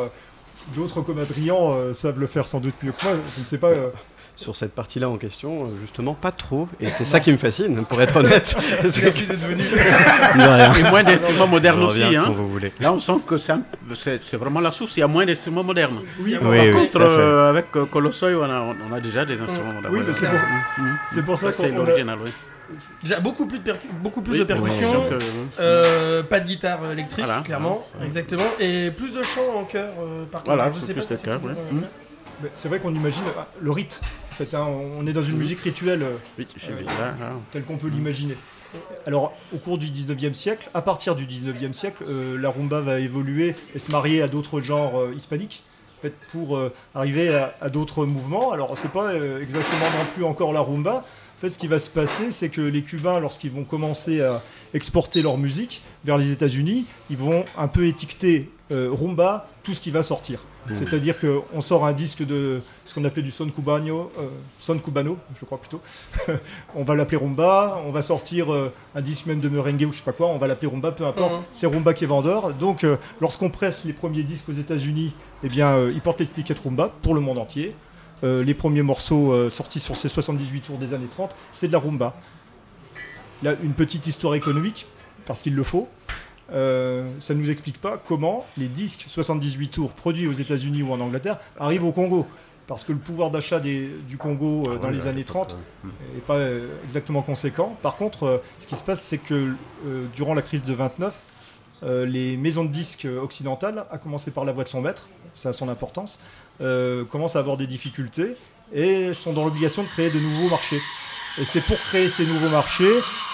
D'autres 0.80 1.02
comme 1.02 1.20
Adrien 1.20 1.56
euh, 1.56 1.94
savent 1.94 2.20
le 2.20 2.28
faire 2.28 2.48
sans 2.48 2.60
doute 2.62 2.76
mieux 2.84 2.94
que 2.94 3.04
moi. 3.04 3.14
Je 3.38 3.42
ne 3.42 3.46
sais 3.48 3.58
pas. 3.58 3.68
euh, 3.68 3.90
Sur 4.38 4.56
cette 4.56 4.74
partie-là 4.74 5.10
en 5.10 5.18
question, 5.18 5.66
euh, 5.66 5.68
justement, 5.82 6.14
pas 6.14 6.32
trop. 6.32 6.70
Et 6.80 6.88
c'est 6.88 7.04
ça 7.04 7.20
qui 7.20 7.32
me 7.34 7.38
fascine, 7.38 7.84
pour 7.84 8.02
être 8.02 8.16
honnête. 8.16 8.56
Merci 8.84 9.26
d'être 9.28 9.46
venu. 9.46 9.64
Et 10.80 10.90
moins 10.90 11.04
d'instruments 11.04 11.48
modernes 11.48 11.84
aussi. 11.84 12.02
Hein. 12.04 12.24
quand 12.28 12.32
vous 12.32 12.48
voulez. 12.48 12.72
Là, 12.80 12.94
on 12.94 13.00
sent 13.00 13.18
que 13.28 13.38
c'est 13.38 14.38
vraiment 14.38 14.62
la 14.62 14.72
source. 14.72 14.96
Il 14.96 15.02
y 15.02 15.04
a 15.04 15.08
moins 15.08 15.26
d'instruments 15.26 15.64
modernes. 15.66 16.00
Oui, 16.22 16.36
Par 16.40 16.50
oui, 16.50 16.60
oui, 16.62 16.72
contre, 16.72 17.02
euh, 17.02 17.50
avec 17.50 17.66
euh, 17.76 17.86
Colossoy, 17.86 18.36
on 18.36 18.44
a, 18.44 18.74
on 18.90 18.94
a 18.94 19.02
déjà 19.02 19.26
des 19.26 19.42
instruments 19.42 19.74
modernes. 19.74 19.94
Oui, 19.94 20.02
mais 20.08 20.14
c'est 20.14 20.28
pour- 20.28 20.40
c'est 21.12 21.26
pour 21.26 21.38
ça 21.38 21.52
c'est 21.52 21.72
qu'on- 21.72 21.80
on 21.80 21.84
a- 21.84 21.86
l'original, 21.88 22.20
oui. 22.24 22.32
Déjà 23.02 23.20
beaucoup 23.20 23.46
plus 23.46 23.60
de, 23.60 23.64
percu- 23.72 23.88
beaucoup 24.02 24.22
plus 24.22 24.34
Oui, 24.34 24.40
de 24.40 24.44
percussions, 24.44 25.04
euh, 25.12 25.20
euh, 25.60 26.24
pas 26.24 26.40
de 26.40 26.48
guitare 26.48 26.92
électrique, 26.92 27.26
Voilà. 27.26 27.42
clairement, 27.42 27.86
exactement, 28.04 28.44
et 28.60 28.92
plus 28.92 29.12
de 29.12 29.24
chants 29.24 29.56
en 29.58 29.64
chœur. 29.64 29.90
euh, 30.02 30.26
par 30.26 30.44
contre. 30.44 30.56
Voilà, 30.56 30.72
je 30.72 30.86
sais 30.86 30.94
pas 30.94 31.02
si 31.02 31.08
c'est 31.08 31.28
euh, 31.28 31.38
mais 32.42 32.50
c'est 32.56 32.70
vrai 32.70 32.80
qu'on 32.80 32.94
imagine 32.94 33.24
euh, 33.28 33.42
le 33.60 33.72
rite. 33.72 34.00
En 34.32 34.36
fait, 34.36 34.54
hein, 34.54 34.66
on 34.98 35.06
est 35.06 35.12
dans 35.14 35.22
une 35.24 35.38
musique 35.38 35.60
rituelle. 35.60 36.04
euh, 36.04 36.16
Oui, 36.38 36.48
je 36.56 36.62
suis 36.64 36.72
Euh, 36.72 36.82
là, 36.86 37.14
là. 37.20 37.32
tel 37.52 37.64
qu'on 37.64 37.76
peut 37.78 37.90
l'imaginer. 37.90 38.36
Alors, 39.08 39.34
au 39.54 39.58
cours 39.58 39.78
du 39.78 39.88
19e 39.88 40.34
siècle, 40.34 40.70
à 40.74 40.82
partir 40.82 41.16
du 41.16 41.26
19e 41.26 41.74
siècle, 41.74 42.04
euh, 42.08 42.38
la 42.40 42.50
rumba 42.50 42.80
va 42.82 43.00
évoluer 43.00 43.56
et 43.76 43.80
se 43.80 43.92
marier 43.92 44.22
à 44.22 44.28
d'autres 44.28 44.62
genres 44.62 45.00
euh, 45.02 45.14
hispaniques, 45.16 45.64
pour 46.32 46.56
euh, 46.56 46.72
arriver 46.96 47.36
à, 47.36 47.54
à 47.60 47.68
d'autres 47.70 48.06
mouvements. 48.06 48.54
Alors, 48.54 48.78
c'est 48.78 48.92
pas 48.92 49.08
euh, 49.12 49.42
exactement 49.42 49.86
non 49.98 50.06
plus 50.14 50.24
encore 50.24 50.54
la 50.54 50.62
rumba. 50.62 51.04
En 51.40 51.42
fait, 51.44 51.52
ce 51.52 51.58
qui 51.58 51.68
va 51.68 51.80
se 51.80 51.90
passer, 51.90 52.32
c'est 52.32 52.50
que 52.50 52.60
les 52.60 52.82
Cubains, 52.82 53.22
lorsqu'ils 53.22 53.52
vont 53.52 53.64
commencer 53.64 54.20
à 54.20 54.42
exporter 54.74 55.22
leur 55.22 55.38
musique 55.38 55.82
vers 56.04 56.18
les 56.18 56.34
États-Unis, 56.34 56.84
ils 57.10 57.16
vont 57.16 57.46
un 57.58 57.70
peu 57.70 57.86
étiqueter 57.86 58.52
euh, 58.74 58.90
rumba 58.92 59.48
tout 59.64 59.74
ce 59.74 59.80
qui 59.80 59.90
va 59.90 60.04
sortir. 60.04 60.44
C'est-à-dire 60.74 61.16
qu'on 61.18 61.62
sort 61.62 61.86
un 61.86 61.94
disque 61.94 62.26
de 62.26 62.62
ce 62.84 62.94
qu'on 62.94 63.06
appelait 63.06 63.24
du 63.24 63.32
son 63.32 63.50
cubano, 63.50 64.12
euh, 64.20 64.28
son 64.60 64.78
cubano, 64.80 65.18
je 65.40 65.46
crois 65.46 65.60
plutôt. 65.60 65.80
on 66.76 66.84
va 66.84 66.96
l'appeler 66.96 67.16
rumba, 67.16 67.82
on 67.86 67.92
va 67.92 68.02
sortir 68.02 68.52
euh, 68.52 68.74
un 68.94 69.02
disque 69.02 69.26
même 69.26 69.40
de 69.40 69.48
merengue 69.48 69.86
ou 69.88 69.94
je 69.94 70.00
sais 70.00 70.04
pas 70.04 70.12
quoi, 70.12 70.28
on 70.28 70.38
va 70.38 70.48
l'appeler 70.48 70.70
rumba, 70.70 70.92
peu 70.92 71.06
importe. 71.06 71.36
Mhm. 71.36 71.44
C'est 71.54 71.68
rumba 71.68 71.94
qui 71.94 72.04
est 72.04 72.08
vendeur. 72.08 72.54
Donc, 72.54 72.86
lorsqu'on 73.22 73.50
presse 73.50 73.86
les 73.86 73.94
premiers 73.94 74.24
disques 74.24 74.50
aux 74.50 74.54
États-Unis, 74.54 75.16
eh 75.46 75.48
bien, 75.48 75.88
ils 75.88 76.02
portent 76.02 76.20
l'étiquette 76.20 76.60
rumba 76.60 76.92
pour 77.02 77.16
le 77.16 77.22
monde 77.22 77.38
entier. 77.38 77.74
Euh, 78.24 78.44
les 78.44 78.54
premiers 78.54 78.82
morceaux 78.82 79.32
euh, 79.32 79.50
sortis 79.50 79.80
sur 79.80 79.98
ces 79.98 80.10
78 80.10 80.62
tours 80.62 80.78
des 80.78 80.94
années 80.94 81.08
30, 81.10 81.34
c'est 81.52 81.68
de 81.68 81.74
la 81.74 81.80
rumba. 81.80 82.16
Là, 83.44 83.56
une 83.64 83.74
petite 83.74 84.08
histoire 84.08 84.36
économique, 84.36 84.88
parce 85.26 85.42
qu'il 85.42 85.56
le 85.56 85.64
faut. 85.64 85.88
Euh, 86.52 87.08
ça 87.20 87.34
ne 87.34 87.40
nous 87.40 87.52
explique 87.52 87.80
pas 87.80 88.02
comment 88.08 88.46
les 88.58 88.68
disques 88.68 89.06
78 89.08 89.70
tours 89.70 89.92
produits 89.92 90.28
aux 90.28 90.34
États-Unis 90.34 90.82
ou 90.82 90.92
en 90.92 91.00
Angleterre 91.00 91.40
arrivent 91.60 91.86
au 91.86 91.92
Congo. 91.92 92.26
Parce 92.68 92.84
que 92.84 92.92
le 92.92 93.00
pouvoir 93.00 93.32
d'achat 93.32 93.60
du 93.60 94.18
Congo 94.20 94.64
euh, 94.68 94.76
Ah 94.76 94.78
dans 94.78 94.88
ouais, 94.90 94.94
les 94.94 95.08
années 95.08 95.20
l'époque, 95.20 95.48
30 95.48 95.58
ouais. 95.84 95.92
n'est 96.14 96.22
pas 96.22 96.36
euh, 96.36 96.68
exactement 96.86 97.24
conséquent. 97.24 97.76
Par 97.82 97.96
contre, 97.96 98.44
ce 98.60 98.68
qui 98.68 98.76
se 98.76 98.84
passe, 98.84 99.02
c'est 99.02 99.18
que 99.18 99.54
durant 100.16 100.36
la 100.36 100.44
crise 100.44 100.64
de 100.64 100.74
29, 100.74 101.20
euh, 101.84 102.06
les 102.06 102.36
maisons 102.36 102.66
de 102.66 102.72
disques 102.72 103.08
occidentales, 103.22 103.86
à 103.90 103.98
commencer 103.98 104.32
par 104.32 104.44
la 104.44 104.52
voix 104.52 104.64
de 104.64 104.70
son 104.70 104.82
maître, 104.82 105.08
ça 105.34 105.50
a 105.50 105.54
son 105.54 105.70
importance, 105.70 106.20
euh, 106.62 107.06
commencent 107.06 107.36
à 107.36 107.40
avoir 107.40 107.58
des 107.58 107.68
difficultés 107.68 108.36
et 108.74 109.14
sont 109.14 109.34
dans 109.34 109.46
l'obligation 109.46 109.84
de 109.84 109.88
créer 109.88 110.10
de 110.10 110.20
nouveaux 110.20 110.50
marchés. 110.50 110.82
Et 111.40 111.46
c'est 111.46 111.62
pour 111.62 111.78
créer 111.78 112.10
ces 112.10 112.26
nouveaux 112.26 112.50
marchés 112.50 112.94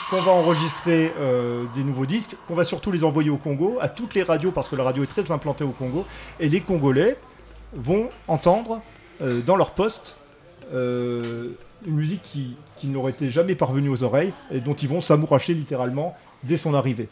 qu'on 0.09 0.21
va 0.21 0.31
enregistrer 0.31 1.11
euh, 1.19 1.65
des 1.73 1.83
nouveaux 1.83 2.05
disques, 2.05 2.35
qu'on 2.47 2.53
va 2.53 2.63
surtout 2.63 2.91
les 2.91 3.03
envoyer 3.03 3.29
au 3.29 3.37
Congo, 3.37 3.77
à 3.81 3.89
toutes 3.89 4.13
les 4.13 4.23
radios, 4.23 4.51
parce 4.51 4.67
que 4.67 4.75
la 4.75 4.83
radio 4.83 5.03
est 5.03 5.07
très 5.07 5.31
implantée 5.31 5.63
au 5.63 5.71
Congo, 5.71 6.05
et 6.39 6.49
les 6.49 6.61
Congolais 6.61 7.17
vont 7.73 8.09
entendre 8.27 8.81
euh, 9.21 9.41
dans 9.41 9.55
leur 9.55 9.71
poste 9.71 10.17
euh, 10.73 11.49
une 11.85 11.95
musique 11.95 12.21
qui, 12.21 12.55
qui 12.77 12.87
n'aurait 12.87 13.11
été 13.11 13.29
jamais 13.29 13.55
parvenue 13.55 13.89
aux 13.89 14.03
oreilles, 14.03 14.33
et 14.51 14.59
dont 14.59 14.75
ils 14.75 14.89
vont 14.89 15.01
s'amouracher 15.01 15.53
littéralement 15.53 16.15
dès 16.43 16.57
son 16.57 16.73
arrivée. 16.73 17.09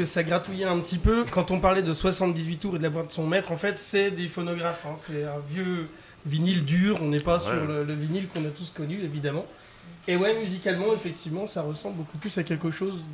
Que 0.00 0.06
ça 0.06 0.22
gratouillait 0.22 0.64
un 0.64 0.78
petit 0.78 0.96
peu. 0.98 1.24
Quand 1.30 1.50
on 1.50 1.60
parlait 1.60 1.82
de 1.82 1.92
78 1.92 2.56
tours 2.56 2.76
et 2.76 2.78
de 2.78 2.82
la 2.82 2.88
voix 2.88 3.02
de 3.02 3.12
son 3.12 3.26
maître, 3.26 3.52
en 3.52 3.56
fait, 3.58 3.78
c'est 3.78 4.10
des 4.10 4.28
phonographes. 4.28 4.86
hein. 4.86 4.94
C'est 4.96 5.24
un 5.24 5.40
vieux 5.48 5.88
vinyle 6.24 6.64
dur. 6.64 6.98
On 7.02 7.08
n'est 7.08 7.20
pas 7.20 7.38
sur 7.38 7.54
le, 7.66 7.84
le 7.84 7.94
vinyle 7.94 8.26
qu'on 8.28 8.44
a 8.46 8.48
tous 8.48 8.70
connu, 8.74 8.98
évidemment. 9.04 9.44
Et 10.08 10.16
ouais, 10.16 10.34
musicalement, 10.42 10.94
effectivement, 10.94 11.46
ça 11.46 11.60
ressemble 11.62 11.96
beaucoup 11.98 12.16
plus 12.18 12.36
à 12.38 12.42
quelque 12.42 12.70
chose 12.70 13.04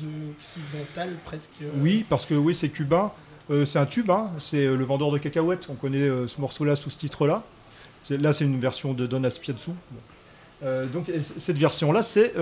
d'occidental, 0.00 1.10
presque. 1.24 1.50
euh. 1.62 1.68
Oui, 1.80 2.04
parce 2.08 2.24
que 2.26 2.34
oui, 2.34 2.54
c'est 2.54 2.70
cubain. 2.70 3.12
Euh, 3.50 3.66
c'est 3.66 3.78
un 3.78 3.84
tube, 3.86 4.10
hein. 4.10 4.30
c'est 4.38 4.64
euh, 4.66 4.76
le 4.76 4.84
vendeur 4.84 5.10
de 5.10 5.18
cacahuètes. 5.18 5.66
On 5.68 5.74
connaît 5.74 5.98
euh, 6.08 6.26
ce 6.26 6.40
morceau-là 6.40 6.76
sous 6.76 6.88
ce 6.88 6.96
titre-là. 6.98 7.42
Là, 8.10 8.32
c'est 8.32 8.44
une 8.44 8.58
version 8.60 8.94
de 8.94 9.06
Don 9.06 9.24
Aspiazzu. 9.24 9.70
Donc, 10.92 11.10
cette 11.20 11.58
version-là, 11.58 12.02
c'est 12.02 12.32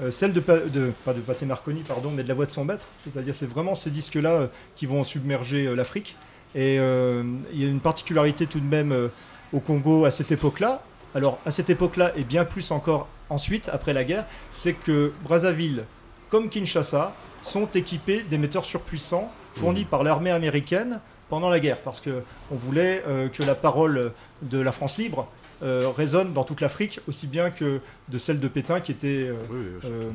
euh, 0.00 0.10
celle 0.10 0.32
de, 0.32 0.40
de, 0.40 0.92
pas 1.04 1.14
de 1.14 1.44
Marconi, 1.46 1.82
pardon, 1.82 2.10
mais 2.10 2.22
de 2.22 2.28
la 2.28 2.34
voix 2.34 2.46
de 2.46 2.50
son 2.50 2.64
maître. 2.64 2.86
C'est-à-dire, 2.98 3.34
c'est 3.34 3.46
vraiment 3.46 3.74
ces 3.74 3.90
disques-là 3.90 4.32
euh, 4.32 4.46
qui 4.74 4.86
vont 4.86 5.02
submerger 5.02 5.66
euh, 5.66 5.74
l'Afrique. 5.74 6.16
Et 6.54 6.76
il 6.76 7.60
y 7.60 7.64
a 7.64 7.68
une 7.68 7.80
particularité 7.80 8.46
tout 8.46 8.60
de 8.60 8.64
même 8.64 9.10
au 9.52 9.60
Congo 9.60 10.06
à 10.06 10.10
cette 10.10 10.32
époque-là. 10.32 10.80
Alors, 11.14 11.38
à 11.44 11.50
cette 11.50 11.68
époque-là, 11.68 12.12
et 12.16 12.24
bien 12.24 12.46
plus 12.46 12.70
encore 12.70 13.08
ensuite, 13.28 13.68
après 13.70 13.92
la 13.92 14.04
guerre, 14.04 14.24
c'est 14.50 14.72
que 14.72 15.12
Brazzaville, 15.22 15.84
comme 16.30 16.48
Kinshasa, 16.48 17.14
sont 17.42 17.66
équipés 17.66 18.22
d'émetteurs 18.22 18.64
surpuissants 18.64 19.30
fournis 19.54 19.84
par 19.84 20.02
l'armée 20.02 20.30
américaine 20.30 21.00
pendant 21.28 21.50
la 21.50 21.60
guerre, 21.60 21.80
parce 21.80 22.00
que 22.00 22.22
on 22.50 22.56
voulait 22.56 23.02
euh, 23.06 23.28
que 23.28 23.42
la 23.42 23.54
parole 23.54 24.12
de 24.42 24.58
la 24.58 24.72
France 24.72 24.98
libre 24.98 25.28
euh, 25.62 25.90
résonne 25.94 26.32
dans 26.32 26.44
toute 26.44 26.60
l'Afrique, 26.60 27.00
aussi 27.08 27.26
bien 27.26 27.50
que 27.50 27.80
de 28.08 28.18
celle 28.18 28.40
de 28.40 28.48
Pétain 28.48 28.80
qui 28.80 28.92
était 28.92 29.28
euh, 29.30 29.34
Oui, 29.50 29.56
oui. 29.58 29.80
euh, 29.90 30.10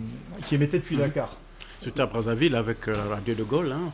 qui 0.45 0.55
émettait 0.55 0.79
depuis 0.79 0.95
Mhm. 0.95 1.01
Dakar. 1.03 1.35
C'était 1.79 2.01
à 2.01 2.05
Brazzaville 2.05 2.55
avec 2.55 2.85
la 2.85 3.03
radio 3.05 3.33
de 3.33 3.43
Gaulle. 3.43 3.71
Hein, 3.71 3.89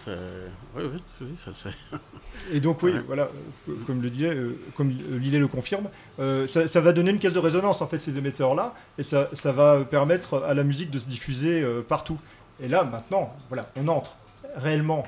oui, 0.76 0.84
oui, 1.22 1.28
ça 1.44 1.52
c'est. 1.54 1.70
Et 2.54 2.60
donc 2.60 2.84
oui, 2.84 2.92
Ouais. 2.92 3.00
voilà, 3.08 3.30
comme 3.86 4.02
le 4.02 4.10
disait, 4.10 4.38
comme 4.76 4.90
Lillet 4.90 5.40
le 5.40 5.48
confirme, 5.48 5.88
ça, 6.48 6.68
ça 6.68 6.82
va 6.82 6.92
donner 6.92 7.12
une 7.12 7.20
caisse 7.20 7.32
de 7.32 7.40
résonance 7.40 7.82
en 7.82 7.88
fait 7.88 8.00
ces 8.00 8.18
émetteurs-là, 8.18 8.74
et 8.98 9.04
ça, 9.04 9.30
ça 9.32 9.54
va 9.54 9.86
permettre 9.86 10.44
à 10.44 10.54
la 10.54 10.64
musique 10.66 10.92
de 10.92 11.00
se 11.00 11.08
diffuser 11.08 11.66
partout. 11.88 12.18
Et 12.62 12.68
là 12.68 12.84
maintenant, 12.84 13.34
voilà, 13.48 13.70
on 13.78 13.88
entre 13.88 14.18
réellement 14.58 15.08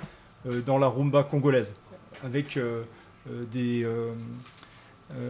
dans 0.66 0.78
la 0.78 0.88
rumba 0.88 1.24
congolaise 1.24 1.76
avec 2.24 2.58
des 3.52 3.86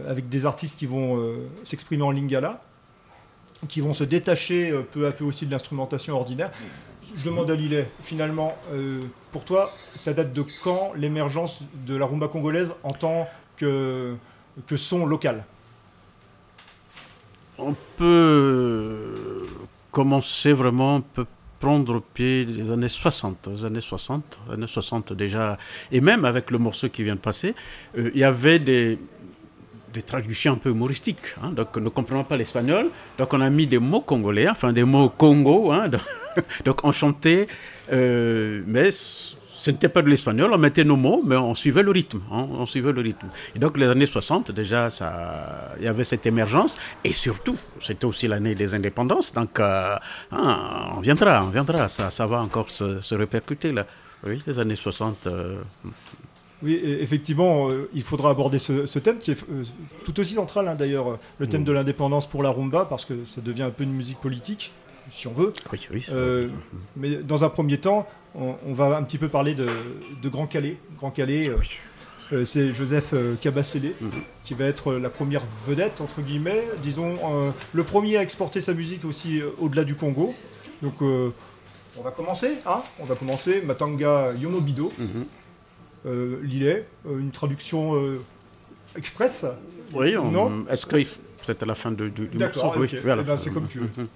avec 0.08 0.28
des 0.28 0.46
artistes 0.46 0.78
qui 0.78 0.86
vont 0.86 1.18
euh, 1.18 1.48
s'exprimer 1.64 2.02
en 2.02 2.10
lingala, 2.10 2.60
qui 3.68 3.80
vont 3.80 3.94
se 3.94 4.04
détacher 4.04 4.70
euh, 4.70 4.82
peu 4.82 5.06
à 5.06 5.12
peu 5.12 5.24
aussi 5.24 5.46
de 5.46 5.50
l'instrumentation 5.50 6.14
ordinaire. 6.16 6.50
Je 7.16 7.24
demande 7.24 7.50
à 7.50 7.54
Lillet, 7.54 7.88
finalement, 8.02 8.54
euh, 8.72 9.00
pour 9.32 9.44
toi, 9.44 9.74
ça 9.94 10.12
date 10.12 10.32
de 10.32 10.44
quand 10.62 10.92
l'émergence 10.94 11.62
de 11.86 11.96
la 11.96 12.06
rumba 12.06 12.28
congolaise 12.28 12.74
en 12.82 12.92
tant 12.92 13.28
que, 13.56 14.14
que 14.66 14.76
son 14.76 15.06
local? 15.06 15.44
On 17.58 17.74
peut 17.96 18.04
euh, 18.04 19.46
commencer 19.90 20.52
vraiment, 20.52 20.96
on 20.96 21.00
peut 21.00 21.26
prendre 21.58 22.00
pied 22.00 22.46
des 22.46 22.70
années 22.70 22.88
60, 22.88 23.48
les 23.48 23.64
années 23.64 23.82
60, 23.82 24.40
années 24.50 24.66
60 24.66 25.12
déjà, 25.12 25.58
et 25.92 26.00
même 26.00 26.24
avec 26.24 26.50
le 26.50 26.58
morceau 26.58 26.88
qui 26.88 27.04
vient 27.04 27.16
de 27.16 27.20
passer, 27.20 27.54
euh, 27.98 28.10
il 28.14 28.20
y 28.20 28.24
avait 28.24 28.58
des, 28.58 28.98
des 29.92 30.02
traductions 30.02 30.52
un 30.52 30.56
peu 30.56 30.70
humoristiques. 30.70 31.34
hein. 31.42 31.50
donc, 31.50 31.76
ne 31.76 31.88
comprenant 31.88 32.24
pas 32.24 32.36
l'espagnol, 32.36 32.90
donc 33.18 33.32
on 33.32 33.40
a 33.40 33.50
mis 33.50 33.66
des 33.66 33.78
mots 33.78 34.00
congolais, 34.00 34.48
enfin 34.48 34.72
des 34.72 34.84
mots 34.84 35.08
Congo, 35.08 35.72
hein, 35.72 35.88
donc, 35.88 36.00
donc 36.64 36.84
on 36.84 36.92
chantait, 36.92 37.46
euh, 37.92 38.62
mais 38.66 38.90
ce 38.92 39.70
n'était 39.70 39.90
pas 39.90 40.00
de 40.00 40.08
l'espagnol, 40.08 40.50
on 40.54 40.58
mettait 40.58 40.84
nos 40.84 40.96
mots, 40.96 41.22
mais 41.24 41.36
on 41.36 41.54
suivait 41.54 41.82
le 41.82 41.90
rythme. 41.90 42.20
hein, 42.32 42.46
on 42.50 42.64
suivait 42.66 42.92
le 42.92 43.00
rythme. 43.02 43.28
Et 43.54 43.58
donc 43.58 43.76
les 43.76 43.86
années 43.86 44.06
60, 44.06 44.52
déjà, 44.52 44.88
ça, 44.88 45.74
il 45.78 45.84
y 45.84 45.88
avait 45.88 46.04
cette 46.04 46.24
émergence, 46.24 46.78
et 47.04 47.12
surtout, 47.12 47.56
c'était 47.82 48.06
aussi 48.06 48.26
l'année 48.26 48.54
des 48.54 48.74
indépendances, 48.74 49.32
donc 49.34 49.60
euh, 49.60 49.96
ah, 50.32 50.92
on 50.96 51.00
viendra, 51.00 51.44
on 51.44 51.48
viendra, 51.50 51.88
ça, 51.88 52.10
ça 52.10 52.26
va 52.26 52.40
encore 52.40 52.70
se, 52.70 53.14
répercuter 53.14 53.72
là. 53.72 53.86
Oui, 54.26 54.42
les 54.46 54.58
années 54.60 54.74
60. 54.76 55.26
euh, 55.26 55.56
Oui, 56.62 56.74
et 56.74 57.02
effectivement, 57.02 57.70
euh, 57.70 57.88
il 57.94 58.02
faudra 58.02 58.30
aborder 58.30 58.58
ce, 58.58 58.84
ce 58.84 58.98
thème 58.98 59.18
qui 59.18 59.30
est 59.30 59.42
euh, 59.50 59.62
tout 60.04 60.18
aussi 60.20 60.34
central 60.34 60.68
hein, 60.68 60.74
d'ailleurs, 60.74 61.08
euh, 61.12 61.18
le 61.38 61.46
thème 61.48 61.64
de 61.64 61.72
l'indépendance 61.72 62.26
pour 62.28 62.42
la 62.42 62.50
rumba, 62.50 62.84
parce 62.84 63.04
que 63.06 63.24
ça 63.24 63.40
devient 63.40 63.62
un 63.62 63.70
peu 63.70 63.84
une 63.84 63.94
musique 63.94 64.20
politique, 64.20 64.72
si 65.08 65.26
on 65.26 65.32
veut. 65.32 65.52
oui, 65.72 65.86
oui. 65.92 66.04
mais 66.96 67.16
dans 67.16 67.44
un 67.44 67.48
premier 67.48 67.78
temps, 67.78 68.06
on, 68.34 68.54
on 68.66 68.74
va 68.74 68.96
un 68.98 69.02
petit 69.02 69.16
peu 69.18 69.28
parler 69.28 69.54
de, 69.54 69.66
de 70.22 70.28
Grand 70.28 70.46
Calais. 70.46 70.76
Grand 70.98 71.10
Calais, 71.10 71.50
c'est 72.44 72.70
Joseph 72.72 73.14
Kabasele 73.40 73.92
Mhm. 74.00 74.10
qui 74.44 74.54
va 74.54 74.66
être 74.66 74.92
la 74.94 75.08
première 75.10 75.42
vedette, 75.66 76.00
entre 76.00 76.20
guillemets, 76.20 76.62
disons, 76.82 77.16
le 77.72 77.84
premier 77.84 78.18
à 78.18 78.22
exporter 78.22 78.60
sa 78.60 78.74
musique 78.74 79.04
aussi 79.04 79.40
au-delà 79.58 79.84
du 79.84 79.94
Congo. 79.94 80.34
Donc, 80.82 81.00
on 81.00 82.02
va 82.04 82.10
commencer, 82.12 82.58
hein 82.66 82.82
On 83.00 83.04
va 83.04 83.14
commencer. 83.16 83.62
Matanga 83.62 84.32
Yomobido, 84.38 84.92
Mhm. 84.98 85.24
Lillet, 86.04 86.86
euh, 87.06 87.18
une 87.18 87.30
traduction 87.30 87.94
euh, 87.96 88.20
express. 88.96 89.44
Oui, 89.92 90.16
on- 90.16 90.30
Non 90.30 90.66
est-ce 90.70 90.86
que 90.86 90.96
c'est 91.44 91.62
à 91.62 91.66
la 91.66 91.74
fin 91.74 91.90
de- 91.90 92.08
du, 92.08 92.28
morceau. 92.38 92.72
Oui, 92.76 92.88
voilà. 93.02 93.22
Eh 93.22 93.24
ben, 93.26 93.36
c'est 93.36 93.50
comme 93.50 93.66
tu 93.68 93.80
veux. 93.80 94.06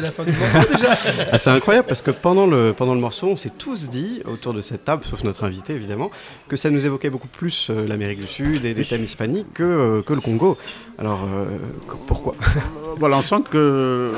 Dis 0.00 0.02
donc, 0.02 0.12
ce 0.12 0.12
serait 0.12 0.12
la 0.12 0.12
fin 0.12 0.24
du 0.24 0.32
morceau 0.32 0.74
déjà. 0.76 1.28
Ah, 1.32 1.38
c'est 1.38 1.50
incroyable 1.50 1.86
parce 1.88 2.02
que 2.02 2.10
pendant 2.10 2.46
le, 2.46 2.72
pendant 2.76 2.94
le 2.94 3.00
morceau, 3.00 3.28
on 3.28 3.36
s'est 3.36 3.52
tous 3.56 3.88
dit, 3.90 4.22
autour 4.26 4.52
de 4.54 4.60
cette 4.60 4.84
table, 4.84 5.02
sauf 5.04 5.24
notre 5.24 5.44
invité 5.44 5.72
évidemment, 5.74 6.10
que 6.48 6.56
ça 6.56 6.70
nous 6.70 6.84
évoquait 6.86 7.10
beaucoup 7.10 7.28
plus 7.28 7.68
euh, 7.70 7.86
l'Amérique 7.86 8.20
du 8.20 8.26
Sud 8.26 8.64
et 8.64 8.74
des 8.74 8.84
thèmes 8.84 9.04
hispaniques 9.04 9.52
que, 9.54 9.62
euh, 9.62 10.02
que 10.02 10.12
le 10.12 10.20
Congo. 10.20 10.56
Alors 10.98 11.24
euh, 11.24 11.46
pourquoi? 12.06 12.34
Voilà, 12.98 13.18
on 13.18 13.22
sent 13.22 13.42
que 13.50 14.12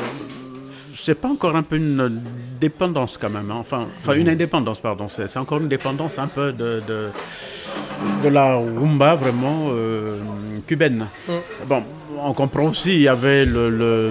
c'est 0.99 1.15
pas 1.21 1.29
encore 1.29 1.55
un 1.57 1.63
peu 1.63 1.77
une 1.77 2.21
dépendance 2.61 3.19
quand 3.19 3.31
même. 3.31 3.51
hein. 3.51 3.59
Enfin, 3.61 3.87
enfin 3.99 4.15
une 4.15 4.29
indépendance, 4.29 4.81
pardon. 4.81 5.09
C'est 5.09 5.29
c'est 5.29 5.39
encore 5.39 5.59
une 5.61 5.69
dépendance 5.69 6.19
un 6.19 6.27
peu 6.27 6.53
de, 6.53 6.83
de, 6.89 7.09
de 8.25 8.29
la 8.29 8.57
rumba 8.57 9.15
vraiment 9.15 9.67
euh, 9.71 10.17
cubaine. 10.67 11.07
Bon, 11.69 11.83
on 12.19 12.33
comprend 12.33 12.65
aussi, 12.65 12.95
il 12.95 13.03
y 13.03 13.09
avait 13.09 13.45
le. 13.45 14.11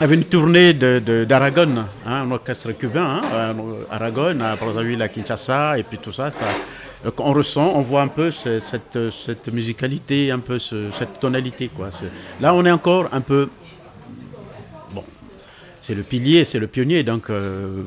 Avait 0.00 0.14
une 0.14 0.24
tournée 0.24 0.72
de- 0.74 1.00
de- 1.04 1.24
d'Aragon, 1.24 1.68
hein, 1.78 1.86
un 2.06 2.30
orchestre 2.30 2.72
cubain, 2.72 3.20
hein, 3.20 3.22
euh, 3.32 3.52
Aragon, 3.90 4.38
à 4.40 4.54
Brazzaville, 4.56 5.02
à 5.02 5.08
Kinshasa, 5.08 5.78
et 5.78 5.82
puis 5.82 5.98
tout 5.98 6.12
ça, 6.12 6.30
ça 6.30 6.44
donc 7.04 7.14
on 7.20 7.32
ressent, 7.32 7.72
on 7.76 7.80
voit 7.82 8.02
un 8.02 8.08
peu 8.08 8.30
ce- 8.32 8.58
cette, 8.58 8.98
cette 9.12 9.52
musicalité, 9.52 10.30
un 10.32 10.40
peu 10.40 10.58
ce- 10.58 10.90
cette 10.98 11.20
tonalité. 11.20 11.68
Quoi. 11.68 11.90
Là, 12.40 12.54
on 12.54 12.64
est 12.64 12.70
encore 12.72 13.08
un 13.12 13.20
peu 13.20 13.48
bon, 14.92 15.04
c'est 15.80 15.94
le 15.94 16.02
pilier, 16.02 16.44
c'est 16.44 16.58
le 16.58 16.66
pionnier, 16.66 17.02
donc 17.04 17.30
euh, 17.30 17.82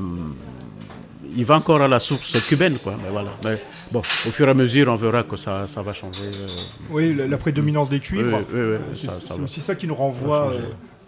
il 1.35 1.43
va 1.45 1.55
encore 1.55 1.81
à 1.81 1.87
la 1.89 1.99
source 1.99 2.39
cubaine, 2.47 2.77
quoi. 2.77 2.95
Mais 3.03 3.09
voilà. 3.09 3.31
Mais 3.43 3.61
bon, 3.91 3.99
au 3.99 4.31
fur 4.31 4.47
et 4.47 4.51
à 4.51 4.53
mesure, 4.53 4.87
on 4.89 4.95
verra 4.95 5.23
que 5.23 5.35
ça, 5.37 5.65
ça 5.67 5.81
va 5.81 5.91
changer. 5.93 6.23
euh. 6.33 6.47
Oui, 6.89 7.13
la, 7.13 7.27
la 7.27 7.37
prédominance 7.37 7.89
des 7.89 7.99
cuivres. 7.99 8.39
Oui, 8.53 8.59
oui, 8.61 8.77
oui, 8.77 8.77
c'est 8.93 9.41
aussi 9.41 9.61
ça 9.61 9.75
qui 9.75 9.87
nous 9.87 9.95
renvoie 9.95 10.53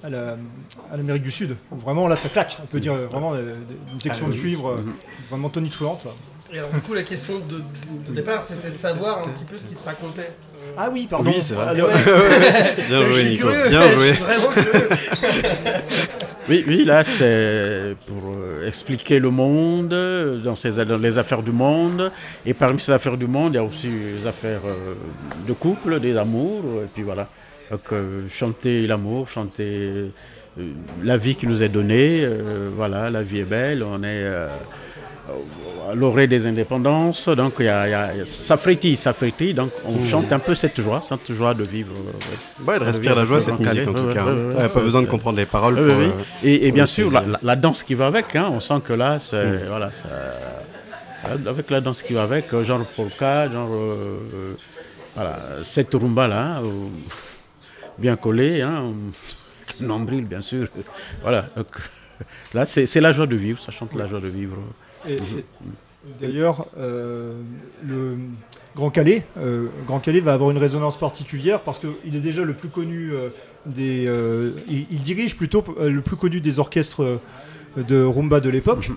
Euh, 0.04 0.08
à 0.08 0.10
la- 0.10 0.38
à 0.94 0.98
l'Amérique 0.98 1.24
du 1.24 1.32
Sud. 1.32 1.56
où 1.72 1.78
Vraiment, 1.78 2.08
là, 2.08 2.16
ça 2.16 2.30
claque. 2.30 2.58
On 2.64 2.68
peut 2.68 2.80
dire 2.80 2.94
euh, 2.94 3.08
vraiment 3.08 3.34
euh, 3.34 3.56
une 3.94 4.00
section 4.02 4.26
Ah, 4.28 4.32
de 4.32 4.36
oui. 4.36 4.42
cuivre 4.42 4.70
euh, 4.72 4.78
Mhm. 4.78 4.94
vraiment 5.30 5.50
tonitruante. 5.50 6.08
Et 6.54 6.58
alors 6.60 6.70
du 6.72 6.82
coup, 6.82 6.94
la 6.94 7.02
question 7.04 7.36
de, 7.40 7.64
départ, 8.14 8.46
c'était 8.46 8.70
de 8.70 8.76
savoir 8.76 9.20
un 9.20 9.30
petit 9.30 9.44
peu 9.46 9.58
ce 9.58 9.66
qui 9.66 9.74
se 9.76 9.84
racontait. 9.84 10.30
Ah 10.78 10.90
oui, 10.92 11.08
pardon. 11.10 11.32
Oui, 11.32 11.38
c'est 11.42 11.56
vrai. 11.56 11.68
Alors- 11.70 11.90
Bien 12.88 13.12
joué, 13.12 13.24
Nico. 13.26 13.48
curieux, 13.48 13.64
Bien 13.70 13.82
je 13.88 13.94
joué. 13.98 14.08
suis 14.14 14.18
vraiment 14.24 14.50
curieux. 14.50 14.88
Oui, 16.50 16.64
oui, 16.68 16.84
là, 16.84 17.04
c'est 17.06 17.96
pour 18.06 18.34
euh, 18.36 18.68
expliquer 18.68 19.20
le 19.20 19.30
monde, 19.30 19.94
euh, 19.94 20.38
dans, 20.40 20.56
ses, 20.58 20.72
dans 20.86 20.98
les 20.98 21.18
affaires 21.18 21.42
du 21.42 21.52
monde. 21.54 22.12
Et 22.46 22.54
parmi 22.54 22.80
ces 22.80 22.92
affaires 22.92 23.18
du 23.18 23.28
monde, 23.28 23.54
il 23.54 23.56
y 23.56 23.60
a 23.60 23.64
aussi 23.64 23.88
les 23.88 24.28
affaires 24.28 24.60
euh, 24.66 24.96
de 25.48 25.54
couple, 25.54 26.00
des 26.02 26.18
amours. 26.18 26.64
Et 26.84 26.88
puis 26.94 27.04
voilà. 27.04 27.30
Donc, 27.72 27.82
euh, 27.92 28.22
chanter 28.30 28.86
l'amour, 28.88 29.28
chanter 29.30 29.66
euh, 30.60 30.64
la 31.04 31.18
vie 31.18 31.36
qui 31.36 31.48
nous 31.48 31.64
est 31.64 31.70
donnée. 31.70 32.22
euh, 32.24 32.70
voilà, 32.76 33.10
la 33.10 33.22
vie 33.24 33.40
est 33.40 33.44
belle. 33.46 33.84
On 33.84 34.04
est 34.04 34.26
à 35.90 35.96
l'orée 35.96 36.28
des 36.28 36.46
indépendances. 36.46 37.28
Donc, 37.30 37.54
il 37.60 37.66
y 37.66 37.70
a, 37.70 37.88
y 37.90 37.94
a- 37.94 38.10
ça 38.28 38.58
frétille, 38.58 38.96
ça 38.98 39.14
frétille. 39.14 39.54
Donc, 39.54 39.72
on 39.86 39.94
Mmh. 39.94 40.06
chante 40.08 40.32
un 40.32 40.40
peu 40.40 40.54
cette 40.54 40.80
joie, 40.82 41.02
cette 41.02 41.32
joie 41.34 41.54
de 41.54 41.64
vivre. 41.64 41.94
Ouais, 42.68 42.74
elle 42.76 42.80
de 42.82 42.86
respire 42.86 43.16
la 43.16 43.26
joie, 43.26 43.40
cette 43.40 43.60
musique, 43.60 43.88
en 43.88 43.94
tout 43.94 44.14
cas. 44.14 44.26
ouais, 44.26 44.32
ouais, 44.32 44.54
Ouais, 44.56 44.62
ouais, 44.64 44.70
pas 44.70 44.82
besoin 44.82 45.02
de 45.02 45.08
comprendre 45.08 45.38
les 45.38 45.46
paroles 45.46 45.76
pour, 45.76 45.98
oui. 45.98 46.12
Et, 46.44 46.72
bien 46.72 46.86
sûr, 46.86 47.10
la, 47.42 47.56
danse 47.56 47.82
qui 47.84 47.96
va 47.96 48.08
avec, 48.08 48.36
hein, 48.36 48.50
on 48.52 48.60
sent 48.60 48.82
que 48.86 48.94
là, 48.94 49.18
c'est, 49.20 49.46
Mm. 49.46 49.60
voilà, 49.70 49.90
ça- 49.92 50.08
avec 51.48 51.72
la 51.72 51.80
danse 51.82 52.02
qui 52.02 52.14
va 52.14 52.24
avec, 52.24 52.54
genre 52.64 52.86
polka, 52.96 53.50
genre, 53.50 53.70
voilà, 55.16 55.40
cette 55.64 55.94
rumba-là, 55.94 56.60
bien 58.04 58.18
collée, 58.18 58.62
hein, 58.62 58.92
nombril, 59.80 60.26
bien 60.26 60.42
sûr. 60.42 60.68
Voilà, 61.22 61.46
donc, 61.56 61.68
là, 62.54 62.66
c'est, 62.66 63.00
la 63.02 63.12
joie 63.14 63.28
de 63.28 63.36
vivre, 63.38 63.60
ça 63.62 63.72
chante 63.72 63.96
la 63.96 64.08
joie 64.08 64.20
de 64.20 64.28
vivre. 64.28 64.58
Et- 65.08 65.14
et 65.16 65.20
D'ailleurs, 66.20 66.68
euh, 66.78 67.34
le 67.88 68.18
Grand 68.76 68.90
Calais, 68.90 69.24
euh, 69.38 69.68
Grand 69.88 70.02
Calais 70.02 70.20
va 70.20 70.34
avoir 70.34 70.52
une 70.52 70.58
résonance 70.58 70.98
particulière 70.98 71.62
parce 71.62 71.80
qu'il 71.80 72.14
est 72.14 72.20
déjà 72.20 72.44
le 72.44 72.54
plus 72.54 72.68
connu 72.68 73.14
euh, 73.14 73.30
des. 73.66 74.04
il, 74.68 74.86
il 74.92 75.02
dirige 75.02 75.38
plutôt 75.38 75.64
le 75.80 76.02
plus 76.02 76.18
connu 76.18 76.42
des 76.42 76.60
orchestres 76.60 77.22
de 77.78 78.04
rumba 78.04 78.42
de 78.42 78.50
l'époque. 78.50 78.92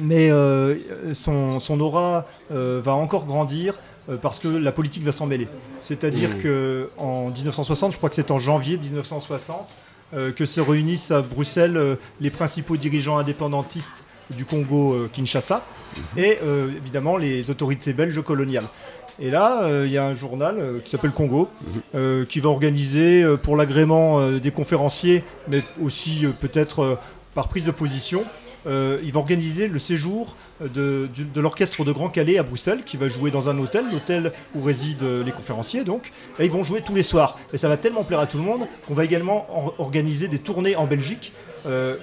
Mais 0.00 0.30
euh, 0.30 0.76
son, 1.12 1.60
son 1.60 1.78
aura 1.80 2.26
va 2.50 2.94
encore 2.94 3.26
grandir 3.26 3.78
parce 4.20 4.38
que 4.40 4.48
la 4.48 4.72
politique 4.72 5.04
va 5.04 5.12
s'en 5.12 5.26
mêler. 5.26 5.48
C'est-à-dire 5.78 6.30
Mmh. 6.30 6.42
que 6.42 6.90
en 6.98 7.30
1960, 7.30 7.92
je 7.92 7.96
crois 7.98 8.08
que 8.08 8.16
c'est 8.16 8.30
en 8.30 8.38
janvier 8.38 8.76
1960, 8.78 9.68
euh, 10.14 10.32
que 10.32 10.44
se 10.44 10.60
réunissent 10.60 11.10
à 11.10 11.22
Bruxelles 11.22 11.76
euh, 11.76 11.96
les 12.20 12.30
principaux 12.30 12.76
dirigeants 12.76 13.16
indépendantistes 13.18 14.04
du 14.30 14.44
Congo 14.44 14.94
euh, 14.94 15.10
Kinshasa 15.12 15.64
et 16.16 16.38
euh, 16.42 16.70
évidemment 16.76 17.16
les 17.16 17.50
autorités 17.50 17.92
belges 17.92 18.22
coloniales. 18.22 18.64
Et 19.18 19.30
là, 19.30 19.62
euh, 19.64 19.84
il 19.86 19.92
y 19.92 19.98
a 19.98 20.04
un 20.06 20.14
journal 20.14 20.56
euh, 20.58 20.80
qui 20.80 20.90
s'appelle 20.90 21.12
Congo, 21.12 21.48
euh, 21.94 22.24
qui 22.24 22.40
va 22.40 22.48
organiser 22.48 23.22
euh, 23.22 23.36
pour 23.36 23.56
l'agrément 23.56 24.20
euh, 24.20 24.38
des 24.38 24.50
conférenciers, 24.50 25.22
mais 25.48 25.62
aussi 25.82 26.24
euh, 26.24 26.30
peut-être 26.38 26.80
euh, 26.80 26.94
par 27.34 27.48
prise 27.48 27.64
de 27.64 27.70
position, 27.70 28.24
euh, 28.66 28.98
il 29.02 29.12
va 29.12 29.20
organiser 29.20 29.68
le 29.68 29.78
séjour 29.78 30.36
de, 30.60 31.08
du- 31.14 31.24
de 31.24 31.40
l'orchestre 31.40 31.84
de 31.84 31.92
Grand 31.92 32.08
Calais 32.08 32.38
à 32.38 32.42
Bruxelles, 32.42 32.82
qui 32.84 32.96
va 32.96 33.08
jouer 33.08 33.30
dans 33.30 33.48
un 33.48 33.58
hôtel, 33.58 33.86
l'hôtel 33.90 34.32
où 34.54 34.62
résident 34.62 35.04
euh, 35.04 35.24
les 35.24 35.32
conférenciers 35.32 35.84
donc. 35.84 36.12
Et 36.38 36.44
ils 36.44 36.50
vont 36.50 36.62
jouer 36.62 36.80
tous 36.80 36.94
les 36.94 37.02
soirs. 37.02 37.38
Et 37.52 37.56
ça 37.56 37.68
va 37.68 37.76
tellement 37.76 38.04
plaire 38.04 38.20
à 38.20 38.26
tout 38.26 38.38
le 38.38 38.44
monde 38.44 38.66
qu'on 38.86 38.94
va 38.94 39.04
également 39.04 39.46
or- 39.50 39.74
organiser 39.78 40.28
des 40.28 40.38
tournées 40.38 40.76
en 40.76 40.86
Belgique, 40.86 41.32
euh, 41.66 41.96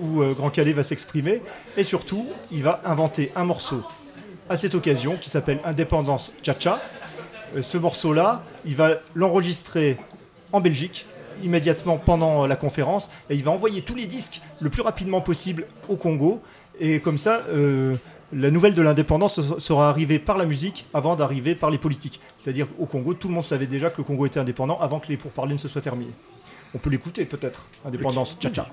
où, 0.00 0.22
euh, 0.22 0.34
Grand 0.34 0.50
Calais 0.50 0.72
va 0.72 0.82
s'exprimer. 0.82 1.40
Et 1.76 1.84
surtout, 1.84 2.26
il 2.50 2.62
va 2.62 2.80
inventer 2.84 3.32
un 3.36 3.44
morceau 3.44 3.82
à 4.48 4.56
cette 4.56 4.74
occasion 4.74 5.16
qui 5.20 5.30
s'appelle 5.30 5.58
Indépendance 5.64 6.32
Cha-Cha. 6.42 6.82
Euh, 7.56 7.62
ce 7.62 7.78
morceau-là, 7.78 8.44
il 8.64 8.76
va 8.76 9.00
l'enregistrer 9.14 9.96
en 10.52 10.60
Belgique 10.60 11.06
immédiatement 11.42 11.96
pendant 11.98 12.46
la 12.46 12.56
conférence 12.56 13.10
et 13.30 13.34
il 13.34 13.44
va 13.44 13.50
envoyer 13.50 13.82
tous 13.82 13.94
les 13.94 14.06
disques 14.06 14.40
le 14.60 14.70
plus 14.70 14.82
rapidement 14.82 15.20
possible 15.20 15.66
au 15.88 15.96
Congo 15.96 16.40
et 16.80 17.00
comme 17.00 17.18
ça 17.18 17.42
euh, 17.50 17.94
la 18.32 18.50
nouvelle 18.50 18.74
de 18.74 18.82
l'indépendance 18.82 19.40
se- 19.40 19.58
sera 19.60 19.88
arrivée 19.88 20.18
par 20.18 20.36
la 20.38 20.44
musique 20.44 20.86
avant 20.92 21.14
d'arriver 21.14 21.54
par 21.54 21.70
les 21.70 21.78
politiques. 21.78 22.20
C'est-à-dire 22.38 22.66
au 22.78 22.86
Congo, 22.86 23.14
tout 23.14 23.28
le 23.28 23.34
monde 23.34 23.44
savait 23.44 23.66
déjà 23.68 23.90
que 23.90 23.98
le 23.98 24.04
Congo 24.04 24.26
était 24.26 24.40
indépendant 24.40 24.78
avant 24.80 24.98
que 24.98 25.08
les 25.08 25.16
pourparlers 25.16 25.52
ne 25.54 25.58
se 25.58 25.68
soient 25.68 25.80
terminés. 25.82 26.10
On 26.74 26.78
peut 26.78 26.90
l'écouter 26.90 27.24
peut-être, 27.26 27.66
Indépendance 27.86 28.36
Cha-Cha. 28.40 28.66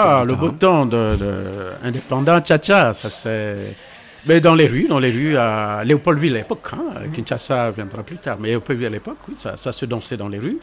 Ah, 0.00 0.24
le 0.26 0.34
beau 0.34 0.50
temps 0.50 0.86
de, 0.86 1.16
de 1.16 1.34
indépendant 1.82 2.38
Tcha-Tcha, 2.40 2.92
ça 2.94 3.10
c'est. 3.10 3.74
Mais 4.26 4.40
dans 4.40 4.54
les 4.54 4.66
rues, 4.66 4.86
dans 4.88 4.98
les 4.98 5.10
rues 5.10 5.36
à 5.36 5.82
Léopoldville 5.84 6.34
à 6.34 6.38
l'époque, 6.38 6.68
hein, 6.72 7.08
Kinshasa 7.14 7.70
viendra 7.70 8.02
plus 8.02 8.16
tard, 8.16 8.36
mais 8.40 8.48
Léopoldville 8.48 8.86
à 8.86 8.90
l'époque, 8.90 9.18
oui, 9.28 9.34
ça, 9.36 9.56
ça 9.56 9.72
se 9.72 9.86
dansait 9.86 10.16
dans 10.16 10.28
les 10.28 10.38
rues. 10.38 10.58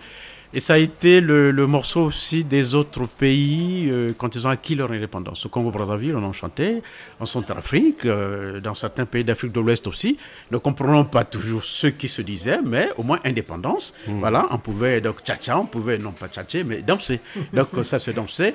Et 0.57 0.61
ça 0.61 0.75
a 0.75 0.77
été 0.77 1.19
le, 1.19 1.51
le 1.51 1.67
morceau 1.67 2.05
aussi 2.05 2.45
des 2.45 2.75
autres 2.75 3.05
pays 3.07 3.89
euh, 3.89 4.13
quand 4.17 4.35
ils 4.35 4.47
ont 4.47 4.49
acquis 4.49 4.73
leur 4.73 4.89
indépendance. 4.89 5.45
Au 5.45 5.49
Congo-Brazzaville, 5.49 6.15
on 6.15 6.23
en 6.23 6.31
chantait, 6.31 6.81
en 7.19 7.25
Centrafrique, 7.25 8.05
euh, 8.05 8.61
dans 8.61 8.73
certains 8.73 9.05
pays 9.05 9.25
d'Afrique 9.25 9.51
de 9.51 9.59
l'Ouest 9.59 9.85
aussi. 9.85 10.15
Ne 10.51 10.57
comprenons 10.57 11.03
pas 11.03 11.25
toujours 11.25 11.61
ce 11.65 11.87
qui 11.87 12.07
se 12.07 12.21
disait, 12.21 12.59
mais 12.65 12.87
au 12.97 13.03
moins 13.03 13.19
indépendance. 13.25 13.93
Voilà, 14.07 14.47
on 14.49 14.57
pouvait 14.57 15.01
donc 15.01 15.23
tcha-tcha, 15.25 15.59
on 15.59 15.65
pouvait 15.65 15.97
non 15.97 16.13
pas 16.13 16.29
tchatcher, 16.29 16.63
mais 16.63 16.81
danser. 16.81 17.19
Donc 17.53 17.67
ça 17.83 17.99
se 17.99 18.11
dansait. 18.11 18.53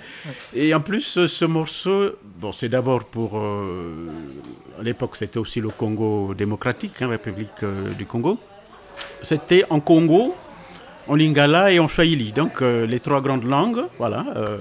Et 0.55 0.73
en 0.73 0.81
plus, 0.81 1.27
ce 1.27 1.45
morceau, 1.45 2.13
bon, 2.41 2.53
c'est 2.53 2.71
d'abord 2.71 3.05
pour. 3.05 3.37
euh, 3.37 4.09
à 4.79 4.83
l'époque, 4.83 5.17
c'était 5.17 5.39
aussi 5.39 5.61
le 5.61 5.69
Congo 5.69 6.33
démocratique, 6.33 7.03
hein, 7.03 7.09
République 7.09 7.63
du 7.99 8.07
Congo. 8.07 8.39
C'était 9.23 9.65
en 9.69 9.81
Congo, 9.81 10.35
en 11.11 11.17
Lingala 11.17 11.73
et 11.73 11.79
en 11.81 11.89
Swahili. 11.89 12.33
Donc 12.33 12.63
euh, 12.63 12.87
les 12.87 13.01
trois 13.01 13.21
grandes 13.21 13.45
langues, 13.45 13.83
voilà. 13.99 14.25
euh, 14.37 14.59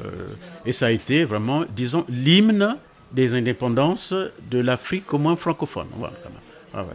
et 0.66 0.74
ça 0.74 0.88
a 0.88 0.92
été 0.92 1.24
vraiment, 1.24 1.64
disons, 1.76 2.06
l'hymne 2.10 2.76
des 3.12 3.34
indépendances 3.34 4.14
de 4.52 4.60
l'Afrique, 4.60 5.14
au 5.14 5.20
moins 5.20 5.36
francophone. 5.36 5.88
Ah 6.74 6.86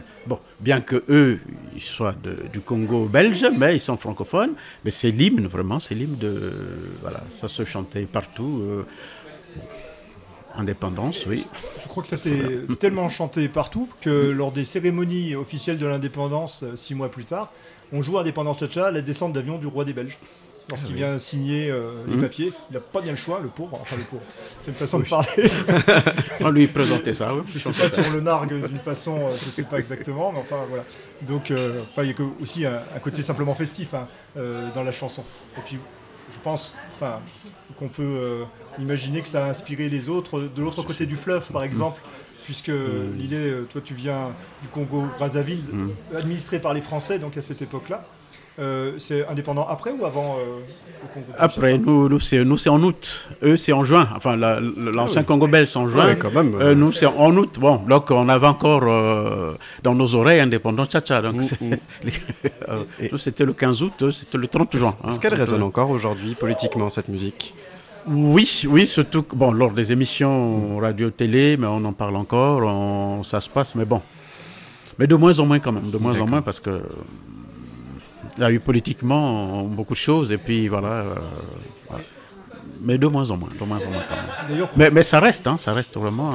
bien 0.59 0.79
que 0.81 1.03
eux, 1.09 1.39
ils 1.73 1.81
soient 1.81 2.15
du 2.53 2.61
Congo 2.61 3.05
belge, 3.05 3.45
mais 3.57 3.75
ils 3.75 3.79
sont 3.79 3.97
francophones. 3.97 4.53
Mais 4.83 4.91
c'est 4.91 5.11
l'hymne, 5.11 5.47
vraiment, 5.47 5.79
c'est 5.79 5.95
l'hymne 5.95 6.17
de. 6.17 6.33
Voilà, 7.01 7.21
ça 7.29 7.47
se 7.47 7.65
chantait 7.65 8.07
partout. 8.19 8.61
euh, 8.61 8.85
indépendance, 10.57 11.25
oui. 11.27 11.45
Je 11.81 11.87
crois 11.87 12.03
que 12.03 12.09
ça 12.09 12.17
s'est 12.17 12.59
tellement 12.79 13.09
chanté 13.09 13.47
partout 13.47 13.89
que 14.01 14.09
lors 14.31 14.51
des 14.51 14.65
cérémonies 14.65 15.35
officielles 15.35 15.77
de 15.77 15.85
l'indépendance, 15.85 16.63
euh, 16.63 16.75
six 16.75 16.95
mois 16.95 17.09
plus 17.11 17.25
tard, 17.25 17.51
on 17.93 18.01
joue 18.01 18.17
Indépendance 18.17 18.57
Tcha-Tcha, 18.59 18.91
la 18.91 19.01
descente 19.01 19.33
d'avion 19.33 19.57
du 19.57 19.67
roi 19.67 19.85
des 19.85 19.93
Belges. 19.93 20.17
Lorsqu'il 20.67 20.89
Ah 20.89 20.93
oui. 20.93 20.97
vient 20.97 21.17
signer 21.19 21.69
euh, 21.69 21.91
les 22.07 22.15
Mhm. 22.15 22.21
papiers, 22.21 22.51
il 22.71 22.73
n'a 22.73 22.79
pas 22.79 22.99
bien 23.01 23.11
le 23.11 23.17
choix, 23.17 23.39
le 23.39 23.49
pauvre. 23.49 23.77
Enfin, 23.79 23.97
le 23.97 24.03
pauvre. 24.03 24.23
C'est 24.61 24.71
une 24.71 24.75
façon 24.77 24.97
de 24.97 25.05
parler. 25.05 25.27
On 26.41 26.49
lui 26.49 26.65
présentait 26.65 27.13
ça, 27.13 27.35
oui. 27.35 27.41
Je 27.47 27.53
ne 27.55 27.59
sais 27.73 27.81
pas 27.83 27.87
si 27.87 27.99
on 27.99 28.11
le 28.11 28.21
nargue 28.21 28.65
d'une 28.67 28.79
façon, 28.79 29.15
euh, 29.15 29.35
je 29.39 29.45
ne 29.45 29.51
sais 29.51 29.61
pas 29.63 29.77
exactement, 29.77 30.31
mais 30.31 30.39
enfin 30.39 30.65
voilà. 30.67 30.83
Donc, 31.21 31.51
euh, 31.51 31.81
enfin, 31.83 32.01
il 32.01 32.07
y 32.07 32.11
a 32.11 32.13
que- 32.13 32.23
aussi 32.41 32.65
un, 32.65 32.81
un 32.95 32.99
côté 32.99 33.21
simplement 33.21 33.53
festif 33.53 33.93
hein, 33.93 34.07
dans 34.73 34.81
la 34.83 34.91
chanson. 34.91 35.23
Et 35.57 35.61
puis, 35.61 35.77
je 36.33 36.39
pense 36.39 36.75
enfin, 36.95 37.19
qu'on 37.77 37.87
peut 37.89 38.03
euh, 38.03 38.43
imaginer 38.79 39.21
que 39.21 39.27
ça 39.27 39.45
a 39.45 39.49
inspiré 39.49 39.89
les 39.89 40.09
autres 40.09 40.39
de 40.41 40.61
l'autre 40.61 40.83
côté 40.83 41.05
du 41.05 41.15
fleuve, 41.15 41.45
par 41.51 41.63
exemple. 41.63 42.01
Puisque 42.45 42.69
Mm. 42.69 43.17
Lillet, 43.17 43.37
euh, 43.49 43.67
toi 43.71 43.81
tu 43.83 43.95
viens 43.95 44.31
du 44.61 44.67
Congo 44.69 45.05
Brazzaville, 45.17 45.63
Mm. 45.71 45.89
administré 46.17 46.59
par 46.59 46.73
les 46.73 46.81
Français, 46.81 47.17
donc 47.19 47.35
à 47.37 47.41
cette 47.41 47.61
époque-là. 47.63 48.05
Euh, 48.57 48.93
c'est 48.99 49.27
indépendant 49.27 49.67
après 49.67 49.91
ou 49.91 50.05
avant 50.05 50.37
euh, 50.39 50.61
Après, 51.37 51.77
nous, 51.77 52.07
nous 52.07 52.19
c'est 52.21 52.45
nous, 52.45 52.55
c'est 52.57 52.69
en 52.69 52.81
août. 52.81 53.27
Eux, 53.43 53.57
c'est 53.57 53.73
en 53.73 53.83
juin. 53.83 54.07
Enfin, 54.15 54.37
la- 54.37 54.61
l'ancien 54.61 55.23
Congo 55.23 55.45
belge, 55.47 55.69
c'est 55.73 55.77
en 55.77 55.89
juin. 55.89 56.05
Ah 56.07 56.09
oui, 56.13 56.17
quand 56.17 56.31
même. 56.31 56.55
Euh, 56.61 56.73
nous, 56.73 56.93
c'est 56.93 57.05
en 57.05 57.35
août. 57.35 57.57
Bon, 57.59 57.81
donc 57.87 58.11
on 58.11 58.29
avait 58.29 58.47
encore 58.47 58.83
euh, 58.85 59.55
dans 59.83 59.93
nos 59.93 60.15
oreilles 60.15 60.39
indépendant 60.39 60.85
tcha-tcha. 60.85 61.21
Donc, 61.21 61.43
c'est- 61.43 61.59
nous, 63.11 63.17
c'était 63.17 63.43
le 63.45 63.51
15 63.53 63.81
août, 63.83 63.93
eux, 64.03 64.11
c'était 64.11 64.37
le 64.37 64.47
30 64.47 64.77
juin. 64.77 64.93
Est-ce 65.07 65.17
hein. 65.17 65.19
qu'elle 65.21 65.31
Donc, 65.31 65.39
résonne 65.41 65.61
euh, 65.61 65.65
encore 65.65 65.89
aujourd'hui 65.89 66.35
politiquement 66.35 66.89
cette 66.89 67.09
musique? 67.09 67.53
Oui, 68.07 68.63
oui, 68.69 68.85
surtout 68.87 69.23
que, 69.23 69.35
bon, 69.35 69.51
lors 69.51 69.71
des 69.71 69.91
émissions 69.91 70.77
radio-télé, 70.77 71.57
mais 71.57 71.67
on 71.67 71.83
en 71.83 71.93
parle 71.93 72.15
encore, 72.15 72.61
on- 72.63 73.23
ça 73.23 73.41
se 73.41 73.49
passe, 73.49 73.75
mais 73.75 73.83
bon. 73.85 74.01
Mais 74.97 75.07
de 75.07 75.15
moins 75.15 75.37
en 75.39 75.45
moins 75.45 75.59
quand 75.59 75.73
même, 75.73 75.89
de 75.91 75.97
moins 75.97 76.17
en 76.21 76.25
moins 76.25 76.41
parce 76.41 76.61
que 76.61 76.81
il 78.37 78.41
y 78.41 78.45
a 78.45 78.51
eu 78.51 78.59
politiquement 78.59 79.63
beaucoup 79.63 79.93
de 79.93 79.99
choses 79.99 80.31
et 80.31 80.37
puis 80.37 80.67
voilà. 80.67 80.87
euh, 80.87 81.15
voilà. 81.89 82.03
Mais 82.81 82.97
de 82.99 83.07
moins 83.07 83.31
en 83.31 83.37
moins, 83.37 83.49
de 83.59 83.65
moins 83.65 83.77
en 83.77 83.89
moins 83.89 84.03
quand 84.07 84.15
même. 84.15 84.25
D'ailleurs- 84.49 84.69
mais, 84.75 84.91
mais 84.91 85.01
ça 85.01 85.19
reste, 85.19 85.47
hein, 85.47 85.57
ça 85.57 85.73
reste 85.73 85.97
vraiment 85.97 86.33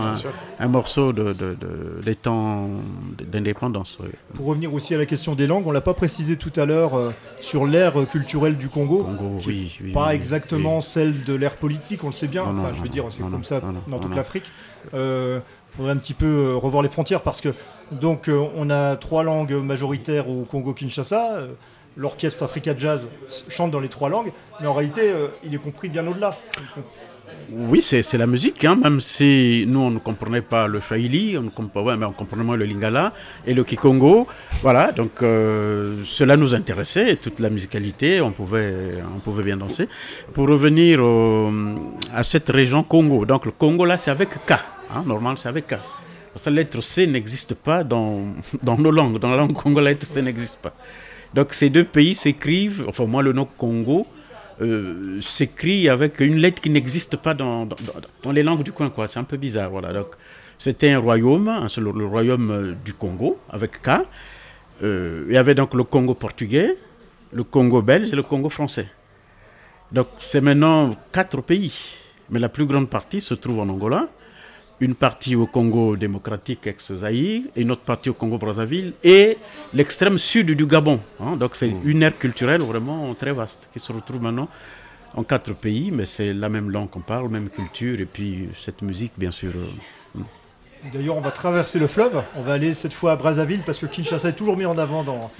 un, 0.58 0.68
morceau 0.68 1.12
de, 1.12 1.32
de- 1.32 1.54
de- 1.54 2.00
des 2.04 2.16
temps 2.16 2.66
d'indépendance. 3.30 3.98
oui. 4.02 4.08
Pour 4.34 4.46
revenir 4.46 4.72
aussi 4.74 4.94
à 4.94 4.98
la 4.98 5.06
question 5.06 5.34
des 5.34 5.46
langues, 5.46 5.66
on 5.66 5.70
l'a 5.70 5.80
pas 5.82 5.94
précisé 5.94 6.36
tout 6.36 6.52
à 6.56 6.64
l'heure 6.64 6.94
euh, 6.96 7.12
sur 7.40 7.66
l'ère 7.66 7.94
culturelle 8.08 8.56
du 8.56 8.68
Congo. 8.68 9.06
qui 9.40 9.48
est 9.50 9.52
oui, 9.52 9.78
oui, 9.84 9.92
pas 9.92 10.14
exactement 10.14 10.80
celle 10.80 11.22
de 11.24 11.34
l'ère 11.34 11.56
politique, 11.56 12.02
on 12.02 12.08
le 12.08 12.12
sait 12.12 12.26
bien. 12.26 12.44
Non, 12.46 12.52
non, 12.54 12.62
enfin, 12.62 12.72
je 12.74 12.82
veux 12.82 12.88
dire, 12.88 13.04
c'est 13.10 13.22
comme 13.22 13.32
non, 13.32 13.42
ça 13.42 13.60
dans 13.86 13.98
toute 13.98 14.16
l'Afrique. 14.16 14.50
Il 14.92 15.40
faudrait 15.76 15.92
un 15.92 15.96
petit 15.98 16.14
peu 16.14 16.26
euh, 16.26 16.56
revoir 16.56 16.82
les 16.82 16.88
frontières 16.88 17.20
parce 17.22 17.40
que 17.40 17.54
donc 17.92 18.28
euh, 18.28 18.44
on 18.56 18.70
a 18.70 18.96
trois 18.96 19.22
langues 19.22 19.52
majoritaires 19.52 20.28
au 20.28 20.42
Congo-Kinshasa. 20.44 21.42
L'orchestre 21.96 22.44
Africa 22.44 22.74
Jazz 22.76 23.08
chante 23.48 23.70
dans 23.70 23.80
les 23.80 23.88
trois 23.88 24.08
langues, 24.08 24.32
mais 24.60 24.66
en 24.66 24.72
réalité, 24.72 25.12
euh, 25.12 25.28
il 25.44 25.54
est 25.54 25.58
compris 25.58 25.88
bien 25.88 26.06
au-delà. 26.06 26.36
Oui, 27.52 27.80
c'est 27.80 28.16
la 28.16 28.26
musique, 28.26 28.64
hein, 28.64 28.76
même 28.76 29.00
si 29.00 29.64
nous, 29.66 29.80
on 29.80 29.90
ne 29.90 29.98
comprenait 29.98 30.40
pas 30.42 30.68
le 30.68 30.80
Swahili, 30.80 31.36
on, 31.36 31.48
comprenait, 31.48 31.96
mais 31.96 32.06
on 32.06 32.12
comprenait 32.12 32.44
moins 32.44 32.56
le 32.56 32.64
Lingala 32.64 33.12
et 33.44 33.54
le 33.54 33.64
Kikongo. 33.64 34.28
Voilà, 34.62 34.92
donc 34.92 35.22
euh, 35.22 36.02
cela 36.04 36.36
nous 36.36 36.54
intéressait, 36.54 37.16
toute 37.16 37.40
la 37.40 37.50
musicalité, 37.50 38.20
on 38.20 38.30
pouvait, 38.30 38.94
on 39.16 39.18
pouvait 39.18 39.42
bien 39.42 39.56
danser. 39.56 39.88
Pour 40.32 40.48
revenir 40.48 41.00
à 42.14 42.22
cette 42.22 42.48
région 42.50 42.84
Congo, 42.84 43.26
donc 43.26 43.46
le 43.46 43.52
Congo 43.52 43.84
là, 43.84 43.96
c'est 43.96 44.12
avec 44.12 44.28
K, 44.46 44.52
hein, 44.94 45.02
normal, 45.06 45.36
c'est 45.38 45.48
avec 45.48 45.66
K. 45.66 45.76
Parce 46.32 46.44
que 46.44 46.50
la 46.50 46.56
lettre 46.56 46.80
C 46.80 47.06
n'existe 47.06 47.54
pas 47.54 47.82
dans, 47.84 48.20
dans 48.62 48.78
nos 48.78 48.90
langues. 48.90 49.18
Dans 49.18 49.30
la 49.30 49.36
langue 49.36 49.52
congolaise, 49.52 49.84
la 49.84 49.90
lettre 49.90 50.06
C 50.06 50.22
n'existe 50.22 50.56
pas. 50.56 50.74
Donc 51.34 51.54
ces 51.54 51.70
deux 51.70 51.84
pays 51.84 52.14
s'écrivent, 52.14 52.84
enfin 52.88 53.06
moi 53.06 53.22
le 53.22 53.32
nom 53.32 53.44
Congo, 53.44 54.06
euh, 54.60 55.20
s'écrit 55.22 55.88
avec 55.88 56.20
une 56.20 56.36
lettre 56.36 56.60
qui 56.60 56.70
n'existe 56.70 57.16
pas 57.16 57.34
dans, 57.34 57.66
dans, 58.22 58.32
les 58.32 58.42
langues 58.42 58.62
du 58.62 58.72
coin. 58.72 58.90
quoi. 58.90 59.08
C'est 59.08 59.18
un 59.18 59.24
peu 59.24 59.38
bizarre. 59.38 59.70
Voilà. 59.70 59.92
Donc, 59.92 60.08
c'était 60.58 60.90
un 60.90 60.98
royaume, 60.98 61.66
seul- 61.68 61.84
le, 61.84 62.04
royaume 62.04 62.50
euh, 62.50 62.74
du 62.84 62.92
Congo, 62.92 63.38
avec 63.48 63.80
K. 63.80 64.02
Euh, 64.82 65.24
il 65.28 65.34
y 65.34 65.38
avait 65.38 65.54
donc 65.54 65.72
le 65.74 65.84
Congo 65.84 66.14
portugais, 66.14 66.76
le 67.32 67.44
Congo 67.44 67.80
belge 67.80 68.12
et 68.12 68.16
le 68.16 68.22
Congo 68.22 68.50
français. 68.50 68.88
Donc 69.92 70.08
c'est 70.18 70.40
maintenant 70.40 70.94
quatre 71.12 71.40
pays. 71.40 71.96
Mais 72.28 72.38
la 72.38 72.48
plus 72.48 72.66
grande 72.66 72.88
partie 72.88 73.20
se 73.20 73.34
trouve 73.34 73.60
en 73.60 73.68
Angola, 73.68 74.08
une 74.80 74.94
partie 74.94 75.36
au 75.36 75.46
Congo 75.46 75.96
démocratique 75.96 76.66
ex-Zaïre, 76.66 77.42
et 77.54 77.60
une 77.62 77.70
autre 77.70 77.82
partie 77.82 78.08
au 78.08 78.14
Congo-Brazzaville, 78.14 78.94
et 79.04 79.36
l'extrême 79.74 80.18
sud 80.18 80.50
du 80.52 80.66
Gabon. 80.66 81.00
hein. 81.20 81.36
Donc 81.36 81.54
c'est 81.54 81.72
une 81.84 82.02
ère 82.02 82.16
culturelle 82.16 82.62
vraiment 82.62 83.14
très 83.14 83.32
vaste 83.32 83.68
qui 83.72 83.78
se 83.78 83.92
retrouve 83.92 84.22
maintenant 84.22 84.48
en 85.14 85.22
quatre 85.24 85.52
pays, 85.54 85.90
mais 85.90 86.06
c'est 86.06 86.32
la 86.32 86.48
même 86.48 86.70
langue 86.70 86.88
qu'on 86.88 87.00
parle, 87.00 87.28
même 87.28 87.50
culture, 87.50 88.00
et 88.00 88.06
puis 88.06 88.48
cette 88.58 88.80
musique, 88.82 89.12
bien 89.18 89.30
sûr. 89.30 89.52
euh, 89.54 90.20
D'ailleurs, 90.94 91.18
on 91.18 91.20
va 91.20 91.30
traverser 91.30 91.78
le 91.78 91.86
fleuve. 91.86 92.22
On 92.36 92.42
va 92.42 92.54
aller 92.54 92.72
cette 92.72 92.94
fois 92.94 93.12
à 93.12 93.16
Brazzaville 93.16 93.60
parce 93.66 93.76
que 93.78 93.84
Kinshasa 93.84 94.30
est 94.30 94.32
toujours 94.32 94.56
mis 94.56 94.64
en 94.64 94.78
avant 94.78 95.04
dans, 95.04 95.30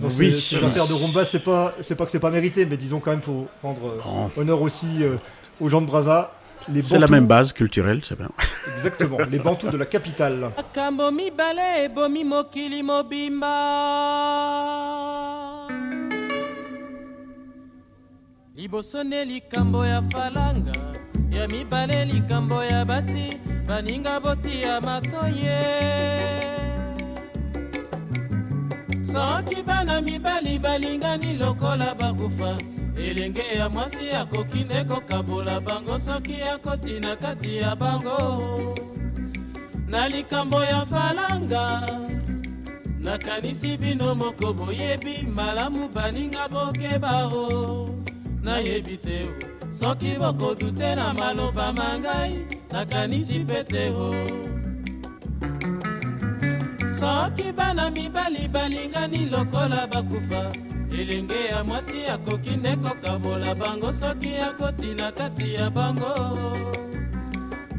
dans 0.00 0.08
ces- 0.08 0.18
Oui. 0.32 0.40
ces, 0.40 0.64
affaires 0.64 0.86
de 0.86 0.94
rumba. 0.94 1.26
C'est 1.26 1.44
pas, 1.44 1.74
c'est 1.82 1.94
pas 1.94 2.06
que 2.06 2.10
c'est 2.10 2.18
pas 2.20 2.30
mérité, 2.30 2.64
mais 2.64 2.78
disons 2.78 2.98
quand 2.98 3.10
même, 3.10 3.20
faut 3.20 3.48
rendre 3.62 3.86
euh, 3.86 4.00
Oh. 4.06 4.40
honneur 4.40 4.62
aussi 4.62 4.86
euh, 5.02 5.16
aux 5.60 5.68
gens 5.68 5.82
de 5.82 5.86
Brazza. 5.86 6.32
Les 6.72 6.82
C'est 6.82 6.98
la 6.98 7.06
même 7.06 7.26
base 7.26 7.52
culturelle, 7.52 8.00
c'est 8.04 8.16
bien. 8.18 8.28
Exactement, 8.74 9.18
les 9.30 9.38
Bantous 9.38 9.70
de 9.70 9.76
la 9.78 9.86
capitale. 9.86 10.50
liboso 18.58 19.04
nde 19.04 19.24
likambo 19.24 19.86
ya 19.86 20.02
falanga 20.10 20.72
ya 21.30 21.48
mibale 21.48 22.04
likambo 22.04 22.64
ya 22.64 22.84
basi 22.84 23.36
baninga 23.66 24.20
botia 24.20 24.80
matoye 24.80 25.60
soki 29.00 29.62
bana 29.62 30.00
mibali 30.00 30.58
balingani 30.58 31.36
lokola 31.36 31.94
bakufa 31.94 32.58
elenge 32.96 33.44
ya 33.58 33.68
mwasi 33.68 34.10
akoki 34.10 34.64
nde 34.64 34.84
kokabola 34.84 35.60
bango 35.60 35.98
soki 35.98 36.42
akoti 36.42 37.00
na 37.00 37.16
kati 37.16 37.56
ya 37.56 37.76
bango. 37.76 38.74
Na 39.86 40.08
likambo 40.08 40.64
ya 40.64 40.86
falanga 40.86 41.88
nakanisi 43.00 43.76
bino 43.76 44.14
moko 44.14 44.52
boyebi 44.52 45.26
malamu 45.34 45.88
baninga 45.88 46.48
bokeba 46.48 47.26
o. 47.26 47.88
Nayebi 48.42 48.96
te 48.96 49.24
o 49.24 49.72
soki 49.72 50.16
bokodute 50.18 50.94
na 50.94 51.14
maloba 51.14 51.72
mangai 51.72 52.46
nakanisi 52.70 53.38
mpe 53.38 53.64
te 53.64 53.90
o. 53.90 54.14
Soki 56.88 57.52
bana 57.52 57.90
mibali 57.90 58.48
balingani 58.48 59.26
lokola 59.30 59.86
bakufa 59.86 60.52
elenge 60.92 61.44
ya 61.44 61.64
mwasi 61.64 62.04
akoki 62.04 62.50
nde 62.50 62.76
kokabola 62.76 63.54
bango 63.54 63.92
soki 63.92 64.36
akotina 64.36 65.12
kati 65.12 65.54
ya 65.54 65.70
bango. 65.70 66.14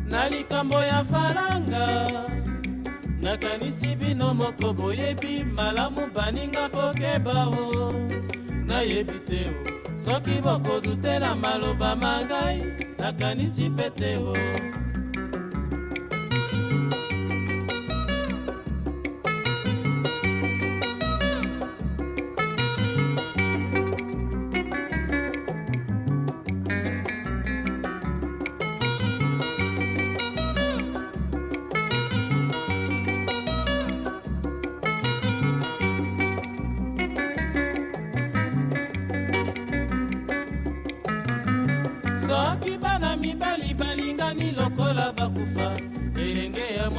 Na 0.10 0.30
likambo 0.30 0.84
ya 0.84 1.04
falanga 1.04 2.10
nakanisi 3.22 3.95
bino 3.95 4.34
moko 4.34 4.74
boyebi 4.74 5.43
malamu 5.43 6.08
baninga 6.15 6.69
bokeba 6.69 7.47
o. 7.47 7.93
Nayebi 8.66 9.20
te 9.28 9.45
o 9.49 9.97
soki 9.97 10.41
bokodutela 10.41 11.36
maloba 11.36 11.95
mangai 11.95 12.64
nakanisi 12.99 13.70
mpe 13.70 13.89
te 13.89 14.18
o 14.18 14.34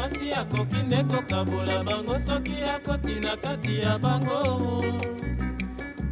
mwasi 0.00 0.32
akoki 0.32 0.76
nde 0.76 1.04
kokabola 1.04 1.84
bango 1.84 2.18
soki 2.18 2.56
akoti 2.74 3.20
na 3.20 3.36
kati 3.36 3.80
ya 3.80 3.98
bango. 3.98 4.84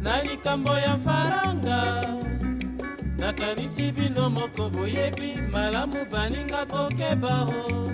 Na 0.01 0.23
likambo 0.23 0.69
ya 0.69 0.97
faranga 0.97 2.05
nakanisi 3.17 3.91
bino 3.91 4.29
moko 4.29 4.69
boyebi 4.69 5.41
malamu 5.53 6.05
baninga 6.11 6.65
bokeba 6.65 7.47
o 7.49 7.91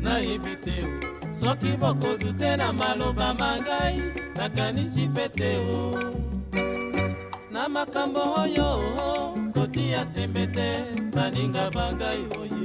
nayebi 0.00 0.56
te 0.64 0.76
o 0.82 1.34
soki 1.34 1.76
bokodute 1.76 2.56
na 2.56 2.72
maloba 2.72 3.34
mangai 3.34 4.02
nakanisi 4.36 5.08
mpe 5.08 5.28
te 5.28 5.50
o 5.58 5.94
na 7.52 7.68
makambo 7.68 8.22
oyo 8.42 8.70
kotia 9.54 10.04
tembe 10.14 10.46
te 10.46 10.68
baninga 11.14 11.70
bangai 11.70 12.22
oye 12.40 12.57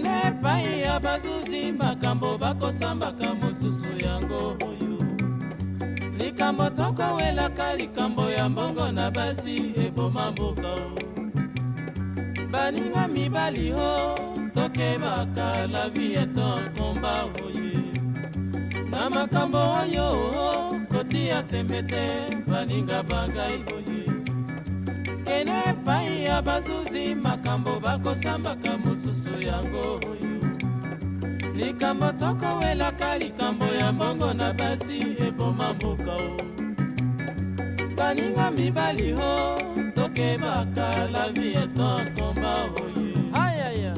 nene 0.00 0.32
pai 0.42 0.80
ya 0.80 1.00
bazuzi 1.00 1.72
makambo 1.72 2.38
bakosambaka 2.38 3.34
mosusu 3.34 3.88
yango 4.04 4.56
oyo. 4.68 4.96
Likambo 6.18 6.70
tokowelaka 6.70 7.76
likambo 7.76 8.30
ya 8.30 8.48
mbongo 8.48 8.92
na 8.92 9.10
basi 9.10 9.72
eboma 9.86 10.30
mboka 10.32 10.68
o. 10.68 10.98
Baninga 12.50 13.08
mibali 13.08 13.72
o 13.72 14.14
tokebaka 14.54 15.66
la 15.66 15.88
vi 15.88 16.14
eto 16.14 16.60
komba 16.76 17.24
oye. 17.44 17.72
Na 18.90 19.10
makambo 19.10 19.58
oyo 19.58 20.08
kotia 20.92 21.42
tembe 21.42 21.82
te 21.82 22.04
baninga 22.46 23.02
bangai 23.02 23.64
oye. 23.76 24.21
Kene 25.32 25.58
epai 25.70 26.24
ya 26.24 26.42
bazuzi 26.42 27.14
makambo 27.14 27.80
bakosambaka 27.80 28.78
mosusu 28.78 29.30
yango 29.48 30.00
oyo. 30.10 30.32
Likambo 31.54 32.12
tokowelaka 32.12 33.18
likambo 33.18 33.66
ya 33.66 33.92
mbongo 33.92 34.34
na 34.34 34.52
basi 34.52 34.98
eboma 35.26 35.74
mboka 35.74 36.12
o. 36.16 36.36
Baninga 37.96 38.50
mibali 38.50 39.14
o 39.14 39.58
tokebaka 39.96 40.88
la 41.12 41.28
vie 41.34 41.52
etan 41.64 42.04
komba 42.16 42.54
oye. 42.82 43.14
Ayaya 43.44 43.94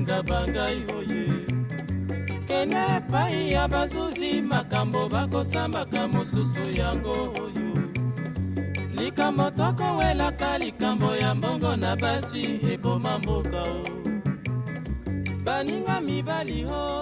baninga 0.00 0.22
bangai 0.22 0.84
oye. 0.96 1.26
Kene 2.46 2.96
epai 2.96 3.52
ya 3.52 3.68
bazuzi 3.68 4.42
makambo 4.42 5.08
bakosambaka 5.08 6.08
mosusu 6.08 6.60
yango 6.74 7.32
oyo 7.42 7.70
likambo 8.96 9.50
tokowelaka 9.50 10.58
likambo 10.58 11.16
ya 11.16 11.34
mbongo 11.34 11.76
na 11.76 11.96
basi 11.96 12.60
eboma 12.72 13.18
mboka 13.18 13.62
o 13.62 13.84
baninga 15.44 16.00
mibali 16.00 16.64
o 16.64 16.99